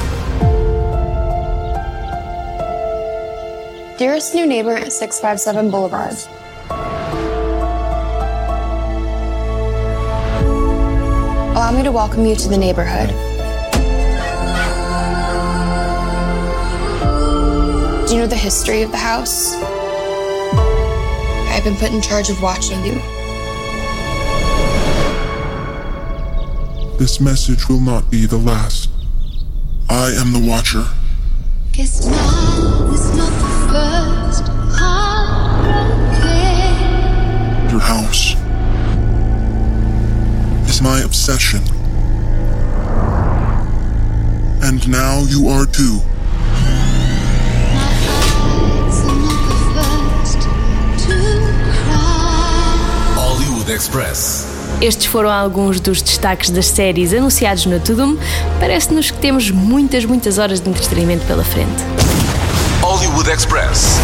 Dearest 3.97 4.35
new 4.35 4.45
neighbor 4.45 4.75
at 4.75 4.91
657 4.91 5.71
Boulevard. 5.71 6.13
Allow 11.55 11.71
me 11.71 11.83
to 11.83 11.91
welcome 11.93 12.25
you 12.25 12.35
to 12.35 12.49
the 12.49 12.57
neighborhood. 12.57 13.07
Do 18.05 18.13
you 18.13 18.19
know 18.19 18.27
the 18.27 18.35
history 18.35 18.83
of 18.83 18.91
the 18.91 18.97
house? 18.97 19.55
I've 21.55 21.63
been 21.63 21.77
put 21.77 21.93
in 21.93 22.01
charge 22.01 22.29
of 22.29 22.41
watching 22.41 22.83
you. 22.83 23.14
This 26.97 27.19
message 27.19 27.67
will 27.67 27.81
not 27.81 28.09
be 28.09 28.25
the 28.25 28.37
last. 28.37 28.89
I 29.89 30.11
am 30.11 30.31
the 30.31 30.39
Watcher. 30.39 30.85
Guess 31.73 32.05
now 32.05 32.89
is 32.93 33.13
not 33.17 33.29
the 33.29 33.67
first 33.69 34.43
heartbroken. 34.79 37.69
Your 37.69 37.81
house 37.81 38.35
is 40.69 40.81
my 40.81 41.01
obsession. 41.01 41.59
And 44.63 44.87
now 44.89 45.19
you 45.27 45.49
are 45.49 45.65
too. 45.65 45.99
First 49.75 50.41
to 51.07 51.17
cry. 51.83 53.15
Hollywood 53.15 53.69
Express. 53.69 54.54
Estes 54.81 55.05
foram 55.05 55.29
alguns 55.29 55.79
dos 55.79 56.01
destaques 56.01 56.49
das 56.49 56.67
séries 56.67 57.13
anunciados 57.13 57.65
no 57.65 57.79
Tudum. 57.79 58.17
Parece-nos 58.59 59.09
que 59.09 59.17
temos 59.17 59.49
muitas, 59.49 60.05
muitas 60.05 60.37
horas 60.37 60.59
de 60.59 60.69
entretenimento 60.69 61.25
pela 61.25 61.43
frente. 61.43 61.83
Hollywood 62.81 63.29
Express. 63.29 63.97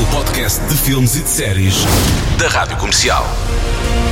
O 0.00 0.14
podcast 0.14 0.60
de 0.68 0.76
filmes 0.76 1.16
e 1.16 1.20
de 1.20 1.28
séries 1.28 1.74
da 2.40 2.48
Rádio 2.48 2.78
Comercial. 2.78 3.26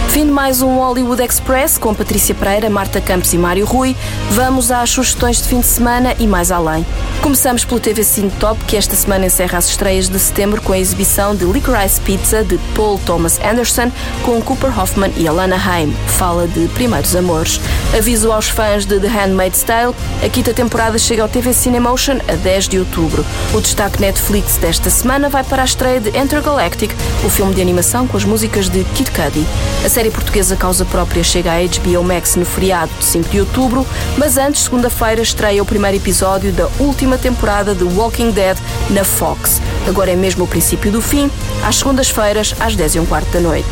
Fim 0.08 0.24
de 0.24 0.32
mais 0.32 0.62
um 0.62 0.76
Hollywood 0.76 1.22
Express 1.22 1.78
com 1.78 1.94
Patrícia 1.94 2.34
Pereira, 2.34 2.68
Marta 2.68 3.00
Campos 3.00 3.32
e 3.32 3.38
Mário 3.38 3.64
Rui. 3.64 3.94
Vamos 4.30 4.70
às 4.70 4.90
sugestões 4.90 5.40
de 5.40 5.48
fim 5.48 5.60
de 5.60 5.66
semana 5.66 6.14
e 6.18 6.26
mais 6.26 6.50
além. 6.50 6.84
Começamos 7.22 7.64
pelo 7.64 7.78
TV 7.78 8.02
Cine 8.02 8.30
Top, 8.40 8.58
que 8.64 8.76
esta 8.76 8.96
semana 8.96 9.26
encerra 9.26 9.58
as 9.58 9.68
estreias 9.68 10.08
de 10.08 10.18
setembro 10.18 10.62
com 10.62 10.72
a 10.72 10.78
exibição 10.78 11.36
de 11.36 11.44
Licorice 11.44 12.00
Pizza 12.00 12.42
de 12.42 12.58
Paul 12.74 12.98
Thomas 13.04 13.38
Anderson 13.44 13.92
com 14.24 14.40
Cooper 14.40 14.76
Hoffman 14.78 15.12
e 15.16 15.28
Alana 15.28 15.56
Haim. 15.56 15.94
Fala 16.18 16.48
de 16.48 16.66
primeiros 16.68 17.14
amores. 17.14 17.60
Aviso 17.96 18.32
aos 18.32 18.48
fãs 18.48 18.86
de 18.86 18.98
The 18.98 19.08
Handmaid's 19.08 19.62
Tale, 19.62 19.94
a 20.24 20.28
quinta 20.28 20.54
temporada 20.54 20.98
chega 20.98 21.22
ao 21.22 21.28
TV 21.28 21.52
Cinemotion 21.52 22.18
a 22.28 22.34
10 22.34 22.68
de 22.68 22.78
outubro. 22.78 23.24
O 23.54 23.60
destaque 23.60 24.00
Netflix 24.00 24.56
desta 24.56 24.90
semana 24.90 25.28
vai 25.28 25.44
para 25.44 25.62
a 25.62 25.64
estreia 25.64 26.00
de 26.00 26.16
Intergalactic, 26.18 26.92
o 27.24 27.28
filme 27.28 27.54
de 27.54 27.60
animação 27.60 28.06
com 28.18 28.22
as 28.22 28.24
músicas 28.24 28.68
de 28.68 28.83
Kid 28.83 29.11
Cudi. 29.12 29.46
A 29.85 29.88
série 29.88 30.11
portuguesa 30.11 30.57
Causa 30.57 30.85
Própria 30.85 31.22
chega 31.22 31.52
à 31.52 31.59
HBO 31.61 32.02
Max 32.02 32.35
no 32.35 32.44
feriado 32.44 32.90
de 32.98 33.04
5 33.04 33.28
de 33.28 33.40
outubro, 33.40 33.87
mas 34.16 34.37
antes, 34.37 34.62
segunda-feira, 34.62 35.22
estreia 35.22 35.62
o 35.62 35.66
primeiro 35.66 35.96
episódio 35.96 36.52
da 36.52 36.68
última 36.81 37.16
temporada 37.16 37.74
de 37.74 37.85
Walking 37.85 38.33
Dead 38.33 38.59
na 38.90 39.04
Fox. 39.04 39.62
Agora 39.87 40.11
é 40.11 40.16
mesmo 40.16 40.44
o 40.44 40.48
princípio 40.48 40.90
do 40.90 41.00
fim, 41.00 41.31
às 41.64 41.76
segundas-feiras, 41.76 42.54
às 42.59 42.74
10 42.74 42.96
e 42.96 43.00
um 43.00 43.07
quarto 43.07 43.31
da 43.31 43.40
noite. 43.40 43.68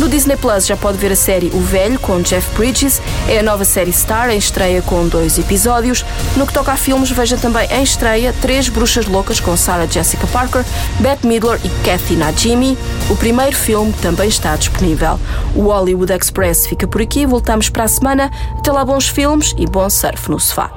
No 0.00 0.08
Disney 0.08 0.34
Plus 0.34 0.66
já 0.66 0.78
pode 0.78 0.96
ver 0.96 1.12
a 1.12 1.16
série 1.16 1.50
O 1.52 1.60
Velho 1.60 2.00
com 2.00 2.22
Jeff 2.22 2.56
Bridges, 2.56 3.02
é 3.28 3.40
a 3.40 3.42
nova 3.42 3.66
série 3.66 3.92
Star 3.92 4.30
em 4.30 4.38
estreia 4.38 4.80
com 4.80 5.06
dois 5.06 5.38
episódios. 5.38 6.06
No 6.38 6.46
que 6.46 6.54
toca 6.54 6.72
a 6.72 6.76
filmes, 6.76 7.10
veja 7.10 7.36
também 7.36 7.68
em 7.70 7.82
estreia 7.82 8.34
Três 8.40 8.70
Bruxas 8.70 9.04
Loucas 9.04 9.40
com 9.40 9.54
Sarah 9.58 9.84
Jessica 9.84 10.26
Parker, 10.28 10.64
Bette 11.00 11.26
Midler 11.26 11.60
e 11.62 11.68
Kathy 11.84 12.16
Najimy. 12.16 12.78
O 13.10 13.16
primeiro 13.16 13.54
filme 13.54 13.92
também 14.00 14.30
está 14.30 14.56
disponível. 14.56 15.20
O 15.54 15.64
Hollywood 15.64 16.14
Express 16.14 16.66
fica 16.66 16.88
por 16.88 17.02
aqui, 17.02 17.26
voltamos 17.26 17.68
para 17.68 17.84
a 17.84 17.88
semana. 17.88 18.30
Até 18.58 18.72
lá, 18.72 18.82
bons 18.82 19.06
filmes 19.06 19.54
e 19.58 19.66
bom 19.66 19.90
surf 19.90 20.30
no 20.30 20.40
sofá. 20.40 20.70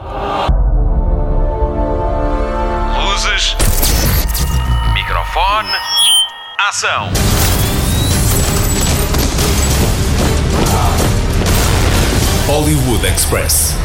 Luzes. 3.05 3.55
Microfone. 4.93 5.69
Ação. 6.59 7.52
Hollywood 12.45 13.05
Express. 13.05 13.82